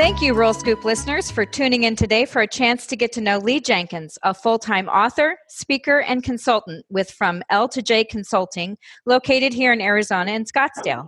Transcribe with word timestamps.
Thank 0.00 0.22
you, 0.22 0.32
Rural 0.32 0.54
Scoop 0.54 0.82
listeners, 0.82 1.30
for 1.30 1.44
tuning 1.44 1.82
in 1.82 1.94
today 1.94 2.24
for 2.24 2.40
a 2.40 2.46
chance 2.46 2.86
to 2.86 2.96
get 2.96 3.12
to 3.12 3.20
know 3.20 3.36
Lee 3.36 3.60
Jenkins, 3.60 4.16
a 4.22 4.32
full 4.32 4.58
time 4.58 4.88
author, 4.88 5.36
speaker, 5.48 6.00
and 6.00 6.22
consultant 6.22 6.86
with 6.88 7.10
From 7.10 7.42
L 7.50 7.68
to 7.68 7.82
J 7.82 8.04
Consulting, 8.04 8.78
located 9.04 9.52
here 9.52 9.74
in 9.74 9.82
Arizona 9.82 10.32
in 10.32 10.46
Scottsdale. 10.46 11.06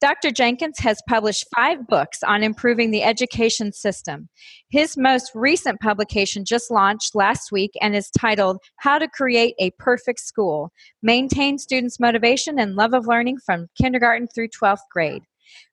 Dr. 0.00 0.30
Jenkins 0.30 0.78
has 0.78 1.02
published 1.08 1.44
five 1.56 1.88
books 1.88 2.22
on 2.22 2.44
improving 2.44 2.92
the 2.92 3.02
education 3.02 3.72
system. 3.72 4.28
His 4.68 4.96
most 4.96 5.32
recent 5.34 5.80
publication 5.80 6.44
just 6.44 6.70
launched 6.70 7.16
last 7.16 7.50
week 7.50 7.72
and 7.80 7.96
is 7.96 8.12
titled 8.16 8.58
How 8.76 9.00
to 9.00 9.08
Create 9.08 9.56
a 9.58 9.72
Perfect 9.80 10.20
School 10.20 10.70
Maintain 11.02 11.58
Students' 11.58 11.98
Motivation 11.98 12.60
and 12.60 12.76
Love 12.76 12.94
of 12.94 13.08
Learning 13.08 13.38
from 13.44 13.66
Kindergarten 13.76 14.28
through 14.32 14.50
12th 14.50 14.86
Grade. 14.92 15.24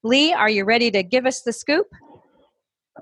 Lee, 0.04 0.34
are 0.34 0.50
you 0.50 0.66
ready 0.66 0.90
to 0.90 1.04
give 1.04 1.28
us 1.28 1.44
the 1.44 1.54
scoop? 1.54 1.86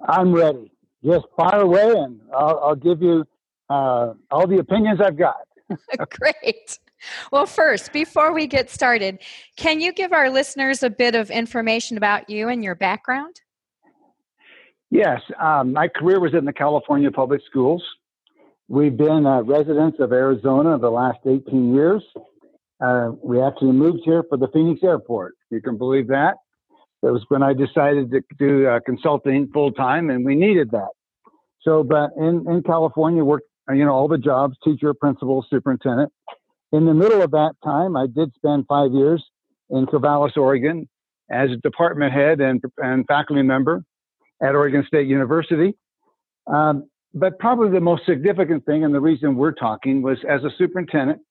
I'm 0.07 0.33
ready. 0.33 0.71
Just 1.03 1.25
fire 1.37 1.61
away, 1.61 1.91
and 1.91 2.19
I'll, 2.33 2.59
I'll 2.63 2.75
give 2.75 3.01
you 3.01 3.25
uh, 3.69 4.13
all 4.31 4.47
the 4.47 4.59
opinions 4.59 4.99
I've 5.01 5.17
got. 5.17 5.37
Great. 6.09 6.79
Well, 7.31 7.45
first, 7.45 7.93
before 7.93 8.33
we 8.33 8.47
get 8.47 8.69
started, 8.69 9.19
can 9.57 9.81
you 9.81 9.93
give 9.93 10.13
our 10.13 10.29
listeners 10.29 10.83
a 10.83 10.89
bit 10.89 11.15
of 11.15 11.29
information 11.29 11.97
about 11.97 12.29
you 12.29 12.49
and 12.49 12.63
your 12.63 12.75
background? 12.75 13.41
Yes, 14.89 15.21
um, 15.39 15.73
my 15.73 15.87
career 15.87 16.19
was 16.19 16.33
in 16.33 16.45
the 16.45 16.53
California 16.53 17.11
public 17.11 17.41
schools. 17.49 17.83
We've 18.67 18.95
been 18.95 19.25
uh, 19.25 19.41
residents 19.43 19.99
of 19.99 20.11
Arizona 20.11 20.77
the 20.77 20.89
last 20.89 21.19
18 21.25 21.73
years. 21.73 22.03
Uh, 22.83 23.11
we 23.23 23.41
actually 23.41 23.73
moved 23.73 24.01
here 24.03 24.23
for 24.27 24.37
the 24.37 24.47
Phoenix 24.53 24.81
airport. 24.83 25.35
You 25.49 25.61
can 25.61 25.77
believe 25.77 26.07
that. 26.07 26.35
That 27.05 27.13
was 27.13 27.23
when 27.27 27.43
I 27.43 27.53
decided 27.53 28.09
to 28.09 28.21
do 28.39 28.67
uh, 28.67 28.79
consulting 28.83 29.47
full 29.53 29.71
time, 29.71 30.09
and 30.09 30.25
we 30.25 30.33
needed 30.33 30.71
that. 30.71 30.89
So, 31.61 31.83
but 31.83 32.09
in, 32.17 32.43
in 32.49 32.63
California, 32.65 33.23
worked 33.23 33.45
you 33.69 33.85
know 33.85 33.91
all 33.91 34.07
the 34.07 34.17
jobs: 34.17 34.57
teacher, 34.63 34.91
principal, 34.95 35.45
superintendent. 35.47 36.11
In 36.71 36.87
the 36.87 36.95
middle 36.95 37.21
of 37.21 37.29
that 37.29 37.53
time, 37.63 37.95
I 37.95 38.07
did 38.07 38.33
spend 38.33 38.65
five 38.67 38.91
years 38.91 39.23
in 39.69 39.85
Corvallis, 39.85 40.35
Oregon, 40.35 40.89
as 41.29 41.51
a 41.51 41.57
department 41.57 42.11
head 42.11 42.41
and, 42.41 42.59
and 42.79 43.05
faculty 43.05 43.43
member 43.43 43.83
at 44.41 44.55
Oregon 44.55 44.83
State 44.87 45.07
University. 45.07 45.75
Um, 46.47 46.89
but 47.13 47.37
probably 47.37 47.69
the 47.69 47.81
most 47.81 48.07
significant 48.07 48.65
thing, 48.65 48.83
and 48.83 48.95
the 48.95 48.99
reason 48.99 49.35
we're 49.35 49.51
talking, 49.51 50.01
was 50.01 50.17
as 50.27 50.43
a 50.43 50.49
superintendent 50.57 51.21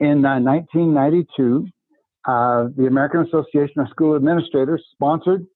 in 0.00 0.26
uh, 0.26 0.40
1992 0.40 1.68
uh, 2.26 2.68
the 2.76 2.86
American 2.86 3.20
Association 3.20 3.80
of 3.80 3.88
School 3.90 4.16
Administrators 4.16 4.82
sponsored 4.92 5.46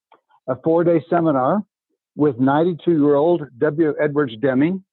a 0.49 0.57
four 0.63 0.85
day 0.85 1.03
seminar 1.09 1.63
with 2.17 2.39
92 2.39 2.91
year 2.91 3.15
old 3.15 3.43
W. 3.59 3.95
Edwards 4.01 4.35
Deming. 4.41 4.85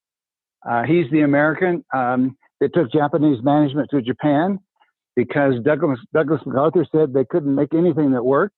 Uh, 0.67 0.83
he's 0.83 1.09
the 1.11 1.21
American 1.21 1.83
um, 1.93 2.37
that 2.59 2.73
took 2.73 2.91
Japanese 2.91 3.43
management 3.43 3.89
to 3.91 4.01
Japan 4.01 4.59
because 5.15 5.55
Douglas, 5.63 5.99
Douglas 6.13 6.41
MacArthur 6.45 6.85
said 6.91 7.13
they 7.13 7.25
couldn't 7.25 7.53
make 7.53 7.73
anything 7.73 8.11
that 8.11 8.23
worked. 8.23 8.55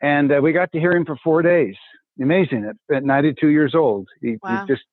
And 0.00 0.32
uh, 0.32 0.40
we 0.42 0.52
got 0.52 0.72
to 0.72 0.80
hear 0.80 0.92
him 0.92 1.04
for 1.04 1.16
four 1.22 1.42
days. 1.42 1.74
Amazing 2.20 2.70
at, 2.90 2.96
at 2.96 3.04
92 3.04 3.48
years 3.48 3.74
old. 3.74 4.08
He, 4.20 4.36
wow. 4.42 4.64
he 4.66 4.72
just 4.72 4.84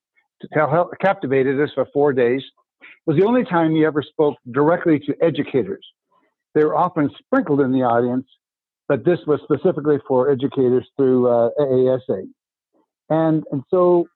tell, 0.53 0.89
captivated 1.01 1.59
us 1.59 1.69
for 1.73 1.87
four 1.93 2.13
days. 2.13 2.41
It 2.81 3.11
was 3.11 3.17
the 3.17 3.25
only 3.25 3.43
time 3.43 3.71
he 3.71 3.85
ever 3.85 4.01
spoke 4.01 4.35
directly 4.51 4.99
to 4.99 5.15
educators. 5.21 5.85
They 6.55 6.63
were 6.63 6.75
often 6.75 7.11
sprinkled 7.19 7.59
in 7.59 7.71
the 7.71 7.83
audience, 7.83 8.25
but 8.87 9.03
this 9.03 9.19
was 9.27 9.41
specifically 9.43 9.97
for 10.07 10.31
educators 10.31 10.87
through 10.95 11.27
uh, 11.27 11.49
AASA. 11.59 12.23
And, 13.09 13.43
and 13.51 13.61
so, 13.69 14.07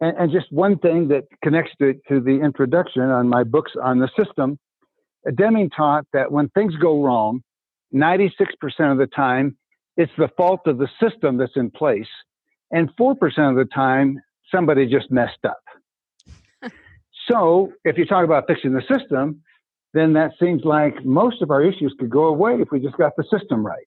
and, 0.00 0.16
and, 0.16 0.32
just 0.32 0.46
one 0.50 0.78
thing 0.78 1.08
that 1.08 1.24
connects 1.44 1.72
to, 1.80 1.94
to 2.08 2.20
the 2.20 2.40
introduction 2.40 3.02
on 3.02 3.28
my 3.28 3.44
books 3.44 3.72
on 3.82 3.98
the 3.98 4.08
system, 4.16 4.58
Deming 5.34 5.68
taught 5.68 6.06
that 6.14 6.32
when 6.32 6.48
things 6.50 6.74
go 6.76 7.02
wrong, 7.02 7.42
96% 7.94 8.30
of 8.90 8.96
the 8.96 9.08
time, 9.14 9.56
it's 9.98 10.12
the 10.16 10.30
fault 10.36 10.60
of 10.66 10.78
the 10.78 10.88
system 11.02 11.36
that's 11.36 11.56
in 11.56 11.70
place. 11.70 12.08
And 12.70 12.88
4% 12.96 13.12
of 13.50 13.56
the 13.56 13.68
time, 13.74 14.18
somebody 14.50 14.86
just 14.86 15.10
messed 15.10 15.44
up. 15.44 15.60
so 17.30 17.72
if 17.84 17.98
you 17.98 18.06
talk 18.06 18.24
about 18.24 18.46
fixing 18.46 18.72
the 18.72 18.82
system, 18.82 19.42
then 19.92 20.12
that 20.12 20.32
seems 20.40 20.62
like 20.64 21.04
most 21.04 21.42
of 21.42 21.50
our 21.50 21.62
issues 21.62 21.94
could 21.98 22.10
go 22.10 22.24
away 22.24 22.54
if 22.60 22.68
we 22.70 22.80
just 22.80 22.96
got 22.96 23.16
the 23.16 23.24
system 23.30 23.66
right. 23.66 23.86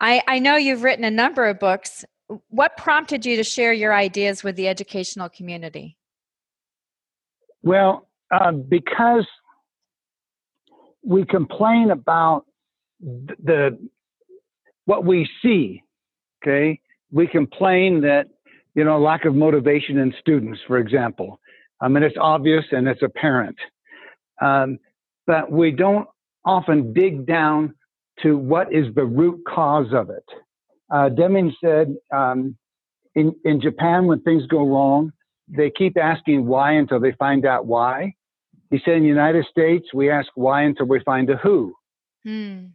I, 0.00 0.22
I 0.26 0.38
know 0.38 0.56
you've 0.56 0.82
written 0.82 1.04
a 1.04 1.10
number 1.10 1.46
of 1.46 1.58
books. 1.58 2.04
What 2.48 2.76
prompted 2.76 3.26
you 3.26 3.36
to 3.36 3.44
share 3.44 3.72
your 3.72 3.94
ideas 3.94 4.44
with 4.44 4.56
the 4.56 4.68
educational 4.68 5.28
community? 5.28 5.96
Well, 7.62 8.08
uh, 8.30 8.52
because 8.52 9.26
we 11.02 11.24
complain 11.24 11.90
about 11.90 12.44
the 13.00 13.78
what 14.84 15.04
we 15.04 15.28
see. 15.42 15.82
Okay, 16.42 16.80
we 17.10 17.26
complain 17.26 18.02
that 18.02 18.28
you 18.74 18.84
know 18.84 19.00
lack 19.00 19.24
of 19.24 19.34
motivation 19.34 19.98
in 19.98 20.14
students, 20.20 20.60
for 20.66 20.78
example. 20.78 21.40
I 21.80 21.88
mean, 21.88 22.02
it's 22.02 22.16
obvious 22.20 22.64
and 22.72 22.88
it's 22.88 23.02
apparent. 23.02 23.56
Um, 24.40 24.78
but 25.26 25.50
we 25.50 25.70
don't 25.70 26.08
often 26.44 26.92
dig 26.92 27.26
down 27.26 27.74
to 28.22 28.36
what 28.36 28.72
is 28.72 28.86
the 28.94 29.04
root 29.04 29.42
cause 29.46 29.92
of 29.92 30.10
it. 30.10 30.24
Uh, 30.90 31.08
Deming 31.10 31.54
said 31.62 31.94
um, 32.12 32.56
in, 33.14 33.34
in 33.44 33.60
Japan, 33.60 34.06
when 34.06 34.20
things 34.22 34.46
go 34.46 34.66
wrong, 34.66 35.12
they 35.48 35.70
keep 35.70 35.96
asking 35.96 36.46
why 36.46 36.72
until 36.72 37.00
they 37.00 37.12
find 37.12 37.46
out 37.46 37.66
why. 37.66 38.14
He 38.70 38.80
said 38.84 38.94
in 38.94 39.02
the 39.02 39.08
United 39.08 39.46
States, 39.50 39.86
we 39.94 40.10
ask 40.10 40.28
why 40.34 40.62
until 40.62 40.86
we 40.86 41.00
find 41.00 41.28
a 41.30 41.36
who. 41.36 41.74
Hmm. 42.24 42.66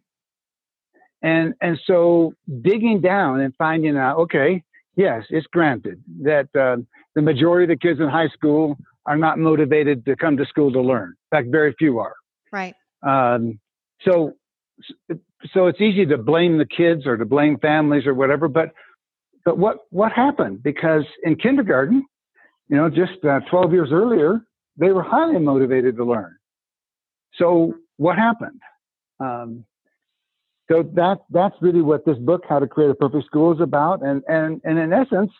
And, 1.21 1.53
and 1.61 1.79
so 1.85 2.33
digging 2.61 2.99
down 2.99 3.39
and 3.41 3.53
finding 3.55 3.95
out, 3.95 4.17
okay, 4.17 4.63
yes, 4.95 5.23
it's 5.29 5.47
granted 5.47 6.03
that 6.21 6.47
uh, 6.55 6.77
the 7.15 7.21
majority 7.21 7.71
of 7.71 7.79
the 7.79 7.87
kids 7.87 7.99
in 7.99 8.09
high 8.09 8.27
school 8.29 8.77
are 9.05 9.17
not 9.17 9.37
motivated 9.37 10.05
to 10.05 10.15
come 10.15 10.37
to 10.37 10.45
school 10.45 10.71
to 10.71 10.81
learn. 10.81 11.09
In 11.09 11.37
fact, 11.37 11.47
very 11.51 11.73
few 11.77 11.99
are. 11.99 12.15
Right. 12.51 12.73
Um, 13.01 13.59
so, 14.01 14.33
so 15.53 15.67
it's 15.67 15.81
easy 15.81 16.05
to 16.05 16.17
blame 16.17 16.57
the 16.57 16.65
kids 16.65 17.05
or 17.05 17.17
to 17.17 17.25
blame 17.25 17.57
families 17.59 18.05
or 18.05 18.13
whatever. 18.13 18.47
But, 18.47 18.69
but 19.45 19.57
what 19.57 19.79
what 19.89 20.11
happened? 20.13 20.63
Because 20.63 21.03
in 21.23 21.35
kindergarten, 21.35 22.05
you 22.69 22.77
know, 22.77 22.89
just 22.89 23.23
uh, 23.25 23.41
12 23.49 23.73
years 23.73 23.89
earlier, 23.91 24.41
they 24.77 24.91
were 24.91 25.03
highly 25.03 25.39
motivated 25.39 25.97
to 25.97 26.05
learn. 26.05 26.35
So 27.35 27.73
what 27.97 28.17
happened? 28.17 28.61
Um, 29.19 29.65
so 30.71 30.83
that 30.93 31.17
that's 31.29 31.55
really 31.61 31.81
what 31.81 32.05
this 32.05 32.17
book, 32.17 32.43
How 32.47 32.59
to 32.59 32.67
Create 32.67 32.89
a 32.89 32.95
Perfect 32.95 33.25
School, 33.25 33.53
is 33.53 33.59
about. 33.59 34.01
And 34.01 34.23
and 34.27 34.61
and 34.63 34.79
in 34.79 34.93
essence, 34.93 35.31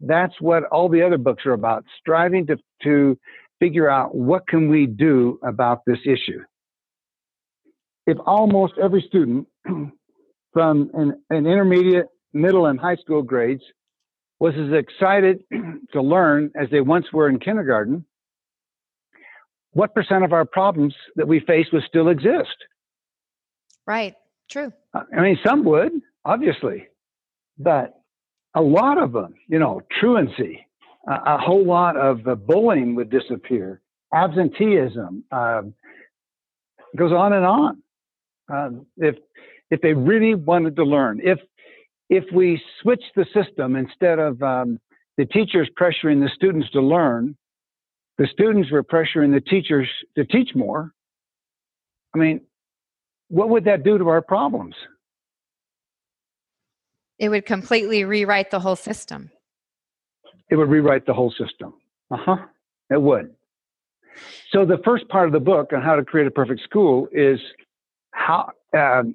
that's 0.00 0.34
what 0.40 0.64
all 0.64 0.88
the 0.88 1.02
other 1.02 1.18
books 1.18 1.44
are 1.46 1.52
about 1.52 1.84
striving 1.98 2.46
to, 2.46 2.56
to 2.82 3.18
figure 3.58 3.90
out 3.90 4.14
what 4.14 4.46
can 4.46 4.68
we 4.68 4.86
do 4.86 5.38
about 5.42 5.82
this 5.86 5.98
issue. 6.04 6.40
If 8.06 8.18
almost 8.24 8.74
every 8.82 9.04
student 9.06 9.48
from 10.52 10.90
an, 10.94 11.22
an, 11.30 11.46
intermediate 11.46 12.06
middle 12.32 12.66
and 12.66 12.78
high 12.78 12.96
school 12.96 13.22
grades 13.22 13.62
was 14.38 14.54
as 14.54 14.72
excited 14.72 15.42
to 15.92 16.00
learn 16.00 16.50
as 16.60 16.68
they 16.70 16.80
once 16.80 17.06
were 17.12 17.28
in 17.28 17.38
kindergarten 17.38 18.04
what 19.72 19.94
percent 19.94 20.24
of 20.24 20.32
our 20.32 20.44
problems 20.44 20.94
that 21.16 21.28
we 21.28 21.40
face 21.40 21.66
would 21.72 21.82
still 21.86 22.08
exist? 22.08 22.56
Right. 23.86 24.14
True. 24.50 24.72
I 24.94 25.20
mean 25.20 25.38
some 25.44 25.64
would 25.64 25.92
obviously. 26.24 26.88
But 27.58 27.97
a 28.58 28.62
lot 28.62 29.00
of 29.00 29.12
them, 29.12 29.34
you 29.46 29.58
know, 29.58 29.80
truancy, 30.00 30.66
a, 31.06 31.12
a 31.34 31.38
whole 31.38 31.64
lot 31.64 31.96
of 31.96 32.24
the 32.24 32.34
bullying 32.34 32.96
would 32.96 33.08
disappear, 33.08 33.80
absenteeism, 34.12 35.24
uh, 35.30 35.62
goes 36.96 37.12
on 37.12 37.32
and 37.32 37.46
on. 37.46 37.82
Uh, 38.52 38.70
if 38.96 39.14
if 39.70 39.80
they 39.82 39.92
really 39.92 40.34
wanted 40.34 40.74
to 40.76 40.82
learn, 40.82 41.20
if 41.22 41.38
if 42.10 42.24
we 42.34 42.60
switch 42.82 43.02
the 43.14 43.26
system 43.32 43.76
instead 43.76 44.18
of 44.18 44.42
um, 44.42 44.80
the 45.18 45.26
teachers 45.26 45.68
pressuring 45.80 46.20
the 46.20 46.30
students 46.34 46.68
to 46.70 46.80
learn, 46.80 47.36
the 48.16 48.26
students 48.32 48.70
were 48.72 48.82
pressuring 48.82 49.32
the 49.32 49.40
teachers 49.40 49.88
to 50.16 50.24
teach 50.24 50.50
more. 50.54 50.92
I 52.14 52.18
mean, 52.18 52.40
what 53.28 53.50
would 53.50 53.66
that 53.66 53.84
do 53.84 53.98
to 53.98 54.08
our 54.08 54.22
problems? 54.22 54.74
It 57.18 57.28
would 57.28 57.46
completely 57.46 58.04
rewrite 58.04 58.50
the 58.50 58.60
whole 58.60 58.76
system. 58.76 59.30
It 60.50 60.56
would 60.56 60.68
rewrite 60.68 61.06
the 61.06 61.14
whole 61.14 61.30
system. 61.32 61.74
Uh 62.10 62.16
huh. 62.16 62.36
It 62.90 63.02
would. 63.02 63.34
So 64.52 64.64
the 64.64 64.78
first 64.84 65.08
part 65.08 65.26
of 65.26 65.32
the 65.32 65.40
book 65.40 65.72
on 65.72 65.82
how 65.82 65.96
to 65.96 66.04
create 66.04 66.26
a 66.26 66.30
perfect 66.30 66.62
school 66.62 67.08
is 67.12 67.38
how 68.12 68.50
um, 68.76 69.14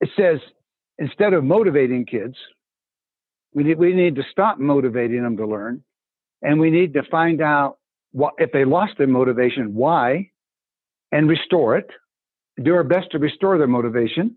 it 0.00 0.10
says 0.16 0.40
instead 0.98 1.32
of 1.32 1.44
motivating 1.44 2.04
kids, 2.04 2.36
we 3.54 3.64
need, 3.64 3.78
we 3.78 3.94
need 3.94 4.16
to 4.16 4.22
stop 4.30 4.58
motivating 4.58 5.22
them 5.22 5.36
to 5.36 5.46
learn, 5.46 5.82
and 6.42 6.58
we 6.58 6.70
need 6.70 6.94
to 6.94 7.02
find 7.10 7.40
out 7.40 7.78
what, 8.12 8.34
if 8.38 8.52
they 8.52 8.64
lost 8.64 8.92
their 8.98 9.06
motivation, 9.06 9.74
why, 9.74 10.30
and 11.10 11.28
restore 11.28 11.76
it. 11.76 11.90
Do 12.62 12.74
our 12.74 12.84
best 12.84 13.10
to 13.12 13.18
restore 13.18 13.56
their 13.58 13.66
motivation, 13.66 14.36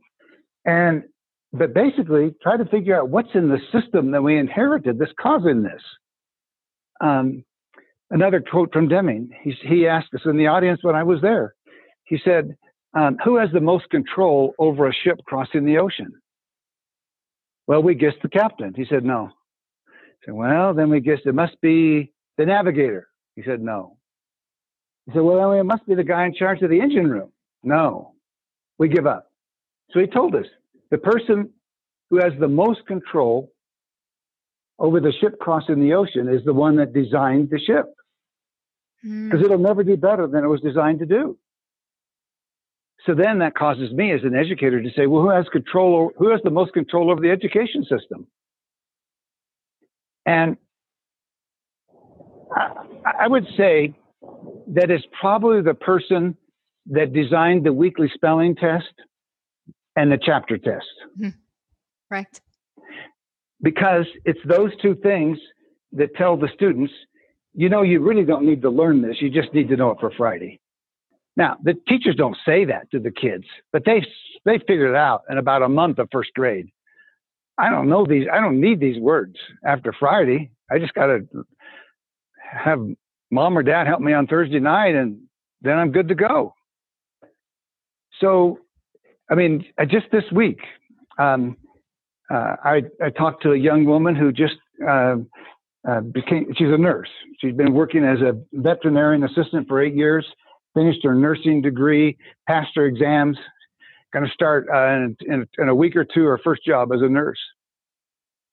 and 0.64 1.04
but 1.58 1.74
basically 1.74 2.36
try 2.42 2.58
to 2.58 2.66
figure 2.66 2.98
out 2.98 3.10
what's 3.10 3.34
in 3.34 3.50
the 3.50 3.60
system 3.72 4.12
that 4.12 4.22
we 4.22 4.38
inherited 4.38 5.00
that's 5.00 5.12
causing 5.20 5.64
this. 5.64 5.82
Um, 7.02 7.44
another 8.10 8.42
quote 8.42 8.72
from 8.74 8.88
Deming. 8.88 9.30
He, 9.44 9.52
he 9.68 9.88
asked 9.88 10.14
us 10.14 10.22
in 10.26 10.38
the 10.38 10.48
audience 10.48 10.80
when 10.84 10.96
I 10.96 11.04
was 11.04 11.22
there. 11.22 11.56
He 12.06 12.20
said, 12.24 12.56
um, 12.94 13.18
"Who 13.24 13.38
has 13.38 13.50
the 13.52 13.60
most 13.62 13.90
control 13.90 14.54
over 14.60 14.88
a 14.88 14.94
ship 14.94 15.20
crossing 15.26 15.66
the 15.66 15.80
ocean?" 15.80 16.14
Well, 17.68 17.82
we 17.82 17.96
guessed 17.96 18.22
the 18.22 18.30
captain. 18.30 18.74
He 18.76 18.86
said, 18.86 19.04
no. 19.04 19.32
I 19.90 20.26
said, 20.26 20.34
well, 20.34 20.74
then 20.74 20.90
we 20.90 21.00
guessed 21.00 21.26
it 21.26 21.34
must 21.34 21.60
be 21.62 22.12
the 22.38 22.46
navigator. 22.46 23.08
He 23.36 23.44
said, 23.44 23.62
no. 23.62 23.98
He 25.06 25.14
said, 25.14 25.22
well, 25.22 25.50
then 25.52 25.60
it 25.60 25.64
must 25.64 25.86
be 25.88 25.96
the 25.96 26.04
guy 26.04 26.26
in 26.26 26.34
charge 26.34 26.62
of 26.62 26.70
the 26.70 26.80
engine 26.80 27.10
room. 27.10 27.32
No, 27.64 28.14
we 28.78 28.88
give 28.88 29.08
up. 29.08 29.32
So 29.92 30.00
he 30.00 30.08
told 30.08 30.36
us 30.36 30.46
the 30.92 30.98
person 30.98 31.50
who 32.10 32.18
has 32.18 32.34
the 32.40 32.48
most 32.48 32.86
control 32.88 33.52
over 34.78 35.00
the 35.00 35.14
ship 35.20 35.40
crossing 35.40 35.80
the 35.80 35.94
ocean 35.94 36.28
is 36.28 36.44
the 36.46 36.54
one 36.54 36.76
that 36.78 36.94
designed 36.94 37.50
the 37.50 37.60
ship 37.60 37.86
because 39.02 39.40
mm. 39.40 39.44
it'll 39.44 39.58
never 39.58 39.84
do 39.84 39.96
better 39.96 40.28
than 40.28 40.44
it 40.44 40.48
was 40.48 40.62
designed 40.62 41.00
to 41.00 41.06
do. 41.06 41.38
So 43.06 43.14
then 43.14 43.40
that 43.40 43.54
causes 43.56 43.92
me 43.92 44.12
as 44.12 44.22
an 44.24 44.36
educator 44.36 44.82
to 44.82 44.90
say, 44.96 45.06
well, 45.06 45.22
who 45.22 45.30
has 45.30 45.46
control? 45.52 46.12
Who 46.18 46.32
has 46.32 46.42
the 46.44 46.50
most 46.50 46.74
control 46.74 47.12
over 47.12 47.22
the 47.22 47.30
education 47.30 47.84
system? 47.84 48.28
And 50.26 50.58
I, 52.56 52.72
I 53.22 53.28
would 53.28 53.46
say 53.56 53.94
that 54.70 54.90
it's 54.90 55.06
probably 55.20 55.62
the 55.62 55.76
person 55.76 56.36
that 56.88 57.14
designed 57.14 57.66
the 57.66 57.74
weekly 57.74 58.12
spelling 58.14 58.56
test 58.56 58.94
and 59.96 60.12
the 60.12 60.20
chapter 60.22 60.58
test. 60.58 60.86
Mm-hmm. 61.20 61.30
Right. 62.10 62.42
Because 63.62 64.06
it's 64.26 64.40
those 64.46 64.72
two 64.82 64.96
things 64.96 65.40
that 65.94 66.16
tell 66.16 66.38
the 66.38 66.50
students, 66.54 66.94
you 67.54 67.70
know, 67.70 67.82
you 67.82 68.02
really 68.02 68.26
don't 68.26 68.46
need 68.46 68.62
to 68.62 68.70
learn 68.70 69.02
this. 69.02 69.22
You 69.22 69.30
just 69.30 69.54
need 69.54 69.70
to 69.70 69.78
know 69.78 69.92
it 69.92 70.00
for 70.00 70.12
Friday. 70.12 70.60
Now, 71.38 71.58
the 71.64 71.74
teachers 71.88 72.16
don't 72.16 72.38
say 72.46 72.66
that 72.66 72.90
to 72.92 73.00
the 73.00 73.12
kids, 73.12 73.46
but 73.74 73.84
they 73.86 74.06
they 74.46 74.58
figured 74.60 74.92
it 74.92 74.96
out 74.96 75.24
in 75.30 75.38
about 75.38 75.64
a 75.64 75.70
month 75.70 76.00
of 76.00 76.08
first 76.12 76.34
grade. 76.34 76.70
I 77.58 77.70
don't 77.70 77.90
know 77.90 78.06
these. 78.06 78.28
I 78.32 78.40
don't 78.40 78.60
need 78.60 78.80
these 78.80 79.00
words 79.00 79.36
after 79.66 79.94
Friday. 79.94 80.52
I 80.72 80.80
just 80.80 80.94
got 80.94 81.08
to 81.08 81.28
have 82.42 82.80
mom 83.32 83.58
or 83.58 83.64
dad 83.64 83.88
help 83.88 84.02
me 84.02 84.14
on 84.14 84.28
Thursday 84.28 84.60
night, 84.60 84.96
and 84.96 85.22
then 85.62 85.78
I'm 85.78 85.92
good 85.92 86.10
to 86.10 86.16
go. 86.16 86.54
So, 88.22 88.60
I 89.30 89.36
mean, 89.36 89.66
just 89.88 90.06
this 90.12 90.24
week, 90.32 90.60
um, 91.18 91.58
uh, 92.30 92.56
I, 92.64 92.84
I 93.04 93.10
talked 93.10 93.44
to 93.44 93.52
a 93.52 93.58
young 93.58 93.86
woman 93.86 94.16
who 94.16 94.32
just 94.32 94.56
uh, 94.88 95.16
uh, 95.88 96.02
became. 96.02 96.48
She's 96.58 96.70
a 96.70 96.78
nurse. 96.78 97.10
She's 97.40 97.54
been 97.54 97.74
working 97.74 98.04
as 98.04 98.20
a 98.22 98.40
veterinarian 98.54 99.24
assistant 99.24 99.68
for 99.68 99.82
eight 99.82 99.96
years 99.96 100.26
finished 100.76 101.04
her 101.04 101.16
nursing 101.16 101.62
degree, 101.62 102.18
passed 102.48 102.72
her 102.76 102.86
exams, 102.86 103.38
going 104.14 104.26
to 104.26 104.32
start 104.32 104.68
uh, 104.72 104.88
in, 104.88 105.18
in, 105.22 105.48
in, 105.58 105.70
a 105.70 105.76
week 105.76 105.96
or 105.96 106.06
two 106.06 106.26
her 106.26 106.40
first 106.44 106.64
job 106.64 106.92
as 106.94 107.02
a 107.02 107.10
nurse. 107.10 107.40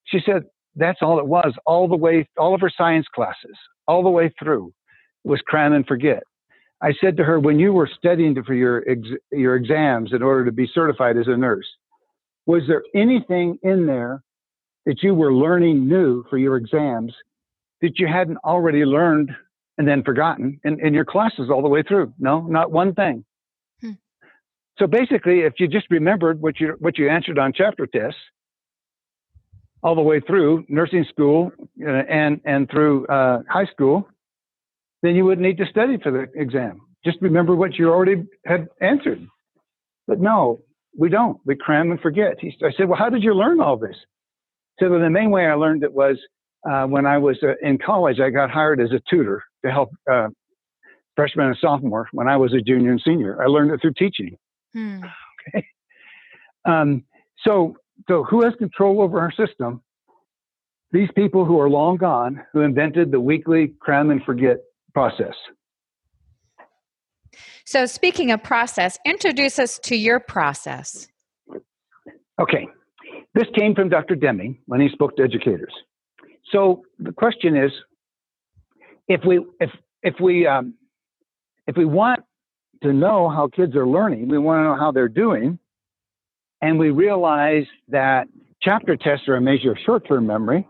She 0.04 0.20
said 0.24 0.44
that's 0.76 1.00
all 1.02 1.19
it 1.19 1.26
was, 1.26 1.52
all 1.66 1.88
the 1.88 1.96
way, 1.96 2.26
all 2.38 2.54
of 2.54 2.60
her 2.62 2.70
science 2.74 3.06
classes, 3.14 3.56
all 3.86 4.02
the 4.02 4.08
way 4.08 4.32
through, 4.38 4.72
was 5.24 5.40
cram 5.46 5.72
and 5.72 5.86
forget. 5.86 6.22
I 6.82 6.93
said 7.00 7.17
to 7.19 7.25
her, 7.25 7.38
when 7.38 7.61
you 7.61 7.73
were 7.73 7.88
studying 7.99 8.43
for 8.43 8.55
your 8.55 8.82
ex- 8.88 9.20
your 9.31 9.55
exams 9.56 10.12
in 10.12 10.23
order 10.23 10.44
to 10.44 10.52
be 10.52 10.69
certified 10.75 11.17
as 11.17 11.29
a 11.29 11.37
nurse, 11.37 11.67
was 12.46 12.62
there 12.67 12.82
anything 12.94 13.58
in 13.62 13.87
there 13.87 14.23
that 14.87 15.02
you 15.02 15.14
were 15.14 15.32
learning 15.32 15.88
new 15.88 16.25
for 16.29 16.38
your 16.38 16.56
exams 16.56 17.14
that 17.82 17.99
you 17.99 18.06
hadn't 18.06 18.38
already 18.38 18.84
learned 18.84 19.31
and 19.79 19.87
then 19.87 20.02
forgotten 20.02 20.61
in, 20.64 20.84
in 20.84 20.93
your 20.93 21.05
classes 21.05 21.50
all 21.50 21.62
the 21.62 21.69
way 21.69 21.82
through. 21.82 22.12
No, 22.19 22.40
not 22.43 22.70
one 22.70 22.94
thing. 22.94 23.25
Hmm. 23.81 23.93
So 24.79 24.87
basically, 24.87 25.40
if 25.40 25.55
you 25.58 25.69
just 25.69 25.87
remembered 25.90 26.40
what 26.40 26.61
you 26.61 26.76
what 26.79 26.99
you 26.99 27.08
answered 27.08 27.38
on 27.38 27.52
chapter 27.52 27.87
tests 27.87 28.20
all 29.82 29.94
the 29.94 30.02
way 30.02 30.20
through 30.20 30.64
nursing 30.69 31.05
school 31.08 31.52
uh, 31.84 31.90
and 31.90 32.40
and 32.44 32.69
through 32.70 33.06
uh, 33.06 33.43
high 33.49 33.67
school, 33.67 34.08
then 35.02 35.14
you 35.14 35.25
wouldn't 35.25 35.46
need 35.46 35.58
to 35.58 35.66
study 35.66 35.99
for 36.02 36.10
the 36.10 36.26
exam. 36.40 36.81
Just 37.04 37.19
remember 37.20 37.54
what 37.54 37.76
you 37.76 37.90
already 37.90 38.25
had 38.46 38.69
answered. 38.81 39.26
But 40.06 40.20
no, 40.20 40.60
we 40.96 41.08
don't. 41.08 41.38
We 41.44 41.56
cram 41.56 41.90
and 41.90 42.00
forget. 42.00 42.37
He, 42.40 42.56
I 42.62 42.70
said, 42.76 42.88
well, 42.88 42.99
how 42.99 43.08
did 43.10 43.22
you 43.22 43.34
learn 43.34 43.60
all 43.60 43.76
this? 43.76 43.96
So 44.78 44.88
the 44.88 45.10
main 45.10 45.31
way 45.31 45.46
I 45.46 45.54
learned 45.54 45.82
it 45.82 45.93
was 45.93 46.16
uh, 46.69 46.87
when 46.87 47.06
I 47.06 47.19
was 47.19 47.38
uh, 47.43 47.54
in 47.60 47.78
college. 47.78 48.20
I 48.20 48.31
got 48.31 48.50
hired 48.50 48.81
as 48.81 48.93
a 48.93 49.00
tutor 49.10 49.44
to 49.64 49.70
help 49.70 49.90
uh, 50.10 50.28
freshmen 51.17 51.46
and 51.46 51.56
sophomore 51.60 52.08
when 52.12 52.29
I 52.29 52.36
was 52.36 52.55
a 52.55 52.60
junior 52.60 52.91
and 52.93 53.03
senior. 53.05 53.43
I 53.43 53.46
learned 53.46 53.72
it 53.72 53.81
through 53.81 53.94
teaching. 53.94 54.36
Hmm. 54.72 55.05
Okay. 55.48 55.67
Um, 56.65 57.03
so, 57.44 57.74
so 58.08 58.22
who 58.22 58.44
has 58.44 58.55
control 58.55 59.03
over 59.03 59.19
our 59.19 59.32
system? 59.32 59.82
These 60.93 61.08
people 61.17 61.44
who 61.44 61.58
are 61.58 61.69
long 61.69 61.96
gone, 61.96 62.44
who 62.53 62.60
invented 62.60 63.10
the 63.10 63.19
weekly 63.19 63.74
cram 63.81 64.12
and 64.12 64.22
forget 64.22 64.58
process. 64.93 65.34
So, 67.65 67.87
speaking 67.87 68.31
of 68.31 68.43
process, 68.43 68.99
introduce 69.06 69.58
us 69.58 69.79
to 69.84 69.96
your 69.96 70.20
process. 70.20 71.08
Okay. 72.41 72.69
This 73.34 73.46
came 73.56 73.75
from 73.75 73.89
Dr. 73.89 74.15
Deming 74.15 74.58
when 74.67 74.81
he 74.81 74.89
spoke 74.91 75.17
to 75.17 75.22
educators. 75.22 75.72
So 76.51 76.82
the 76.99 77.13
question 77.13 77.56
is, 77.56 77.70
if 79.08 79.22
we 79.27 79.44
if 79.61 79.70
if 80.03 80.15
we 80.20 80.46
um, 80.46 80.75
if 81.67 81.77
we 81.77 81.84
want 81.84 82.20
to 82.82 82.93
know 82.93 83.29
how 83.29 83.49
kids 83.49 83.75
are 83.75 83.87
learning, 83.87 84.29
we 84.29 84.39
want 84.39 84.61
to 84.61 84.65
know 84.65 84.77
how 84.77 84.93
they're 84.93 85.08
doing, 85.08 85.58
and 86.61 86.79
we 86.79 86.91
realize 86.91 87.65
that 87.89 88.29
chapter 88.61 88.96
tests 88.96 89.29
are 89.29 89.37
a 89.37 89.41
measure 89.41 89.72
of 89.72 89.79
short-term 89.84 90.27
memory, 90.27 90.67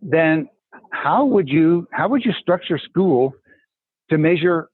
then 0.00 0.48
how 0.90 1.24
would 1.24 1.48
you 1.48 1.88
how 1.90 2.08
would 2.08 2.24
you 2.24 2.32
structure 2.40 2.78
school 2.78 3.34
to 4.10 4.18
measure 4.18 4.68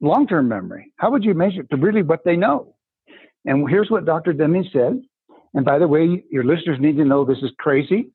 long-term 0.00 0.48
memory? 0.48 0.92
How 0.96 1.10
would 1.10 1.24
you 1.24 1.34
measure 1.34 1.62
to 1.62 1.76
really 1.76 2.02
what 2.02 2.24
they 2.24 2.36
know? 2.36 2.74
And 3.44 3.68
here's 3.68 3.90
what 3.90 4.06
Dr. 4.06 4.32
Deming 4.32 4.68
said. 4.72 5.00
And 5.54 5.64
by 5.64 5.78
the 5.78 5.86
way, 5.86 6.24
your 6.30 6.44
listeners 6.44 6.78
need 6.80 6.96
to 6.96 7.04
know 7.04 7.24
this 7.24 7.38
is 7.42 7.50
crazy 7.58 8.10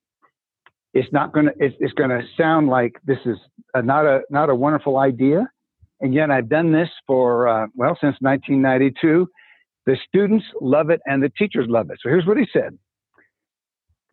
it's 0.93 1.11
not 1.11 1.33
going 1.33 1.45
to 1.45 1.53
it's, 1.57 1.75
it's 1.79 1.93
going 1.93 2.09
to 2.09 2.21
sound 2.38 2.67
like 2.67 2.95
this 3.05 3.19
is 3.25 3.38
a, 3.73 3.81
not 3.81 4.05
a 4.05 4.21
not 4.29 4.49
a 4.49 4.55
wonderful 4.55 4.97
idea 4.97 5.47
and 6.01 6.13
yet 6.13 6.31
i've 6.31 6.49
done 6.49 6.71
this 6.71 6.89
for 7.05 7.47
uh, 7.47 7.67
well 7.75 7.97
since 8.01 8.15
1992 8.21 9.27
the 9.85 9.97
students 10.07 10.45
love 10.61 10.89
it 10.89 10.99
and 11.05 11.21
the 11.21 11.29
teachers 11.38 11.67
love 11.69 11.89
it 11.89 11.97
so 12.01 12.09
here's 12.09 12.25
what 12.25 12.38
he 12.38 12.47
said 12.51 12.77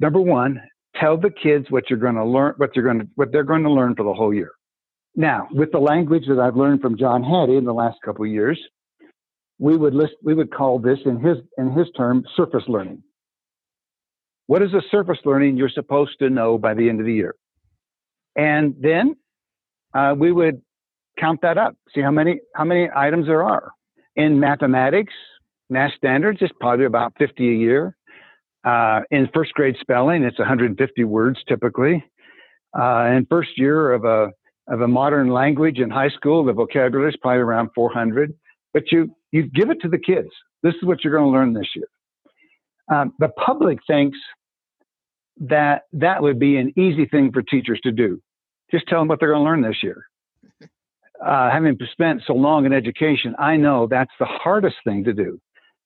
number 0.01 0.21
one 0.21 0.61
tell 0.97 1.17
the 1.17 1.31
kids 1.31 1.67
what 1.71 1.89
you're 1.89 1.99
going 1.99 2.15
to 2.15 2.25
learn 2.25 2.55
what 2.59 2.75
you're 2.75 2.85
going 2.85 3.01
to 3.01 3.09
what 3.15 3.33
they're 3.33 3.45
going 3.45 3.63
to 3.63 3.73
learn 3.73 3.95
for 3.95 4.03
the 4.03 4.15
whole 4.15 4.35
year 4.35 4.53
now 5.17 5.49
with 5.51 5.73
the 5.73 5.79
language 5.79 6.25
that 6.29 6.39
i've 6.39 6.57
learned 6.57 6.81
from 6.81 6.97
john 6.97 7.23
hattie 7.23 7.57
in 7.57 7.65
the 7.65 7.75
last 7.75 7.97
couple 8.05 8.25
of 8.25 8.31
years 8.31 8.61
we 9.59 9.77
would 9.77 9.95
list 9.95 10.13
we 10.23 10.35
would 10.35 10.53
call 10.53 10.79
this 10.79 10.99
in 11.05 11.19
his 11.19 11.39
in 11.59 11.73
his 11.73 11.87
term 11.97 12.23
surface 12.37 12.65
learning 12.69 13.03
what 14.47 14.63
is 14.63 14.71
the 14.71 14.83
surface 14.91 15.19
learning 15.25 15.57
you're 15.57 15.69
supposed 15.69 16.19
to 16.21 16.31
know 16.31 16.57
by 16.57 16.75
the 16.75 16.89
end 16.89 17.01
of 17.01 17.07
the 17.07 17.13
year? 17.13 17.35
And 18.37 18.75
then 18.81 19.17
uh, 19.95 20.15
we 20.17 20.31
would 20.31 20.63
count 21.19 21.41
that 21.43 21.59
up, 21.59 21.75
see 21.95 22.01
how 22.01 22.11
many 22.11 22.41
how 22.55 22.65
many 22.65 22.89
items 22.95 23.27
there 23.27 23.43
are. 23.43 23.73
In 24.15 24.39
mathematics, 24.39 25.13
math 25.69 25.93
standards 25.97 26.43
is 26.43 26.51
probably 26.61 26.85
about 26.85 27.15
50 27.19 27.49
a 27.49 27.55
year. 27.55 27.97
Uh, 28.65 29.01
in 29.11 29.29
first 29.35 29.53
grade 29.53 29.77
spelling, 29.81 30.23
it's 30.23 30.39
150 30.39 31.05
words 31.05 31.39
typically. 31.49 32.05
Uh, 32.79 33.07
in 33.17 33.27
first 33.29 33.51
year 33.57 33.93
of 33.93 34.05
a 34.05 34.31
of 34.69 34.81
a 34.81 34.89
modern 34.89 35.29
language 35.31 35.79
in 35.79 35.91
high 35.91 36.09
school, 36.09 36.45
the 36.45 36.53
vocabulary 36.53 37.11
is 37.11 37.17
probably 37.21 37.41
around 37.41 37.71
400. 37.75 38.35
But 38.73 38.93
you 38.93 39.15
you 39.33 39.45
give 39.45 39.71
it 39.71 39.81
to 39.83 39.89
the 39.89 39.99
kids. 39.99 40.29
This 40.63 40.75
is 40.75 40.83
what 40.83 41.03
you're 41.03 41.13
going 41.13 41.31
to 41.31 41.31
learn 41.31 41.53
this 41.53 41.69
year. 41.75 41.89
Um, 42.93 43.13
the 43.19 43.29
public 43.29 43.79
thinks 43.87 44.19
that 45.39 45.83
that 45.93 46.23
would 46.23 46.39
be 46.39 46.57
an 46.57 46.73
easy 46.79 47.07
thing 47.07 47.33
for 47.33 47.43
teachers 47.43 47.81
to 47.83 47.93
do. 47.93 48.21
Just 48.71 48.87
tell 48.89 49.01
them 49.01 49.09
what 49.09 49.21
they're 49.21 49.33
going 49.33 49.45
to 49.45 49.45
learn 49.45 49.63
this 49.63 49.83
year. 49.83 50.07
Uh, 51.25 51.51
having 51.51 51.79
spent 51.93 52.21
so 52.27 52.35
long 52.35 52.67
in 52.67 52.75
education, 52.75 53.35
I 53.39 53.57
know 53.57 53.87
that's 53.91 54.13
the 54.21 54.27
hardest 54.27 54.77
thing 54.85 55.03
to 55.05 55.15
do 55.15 55.41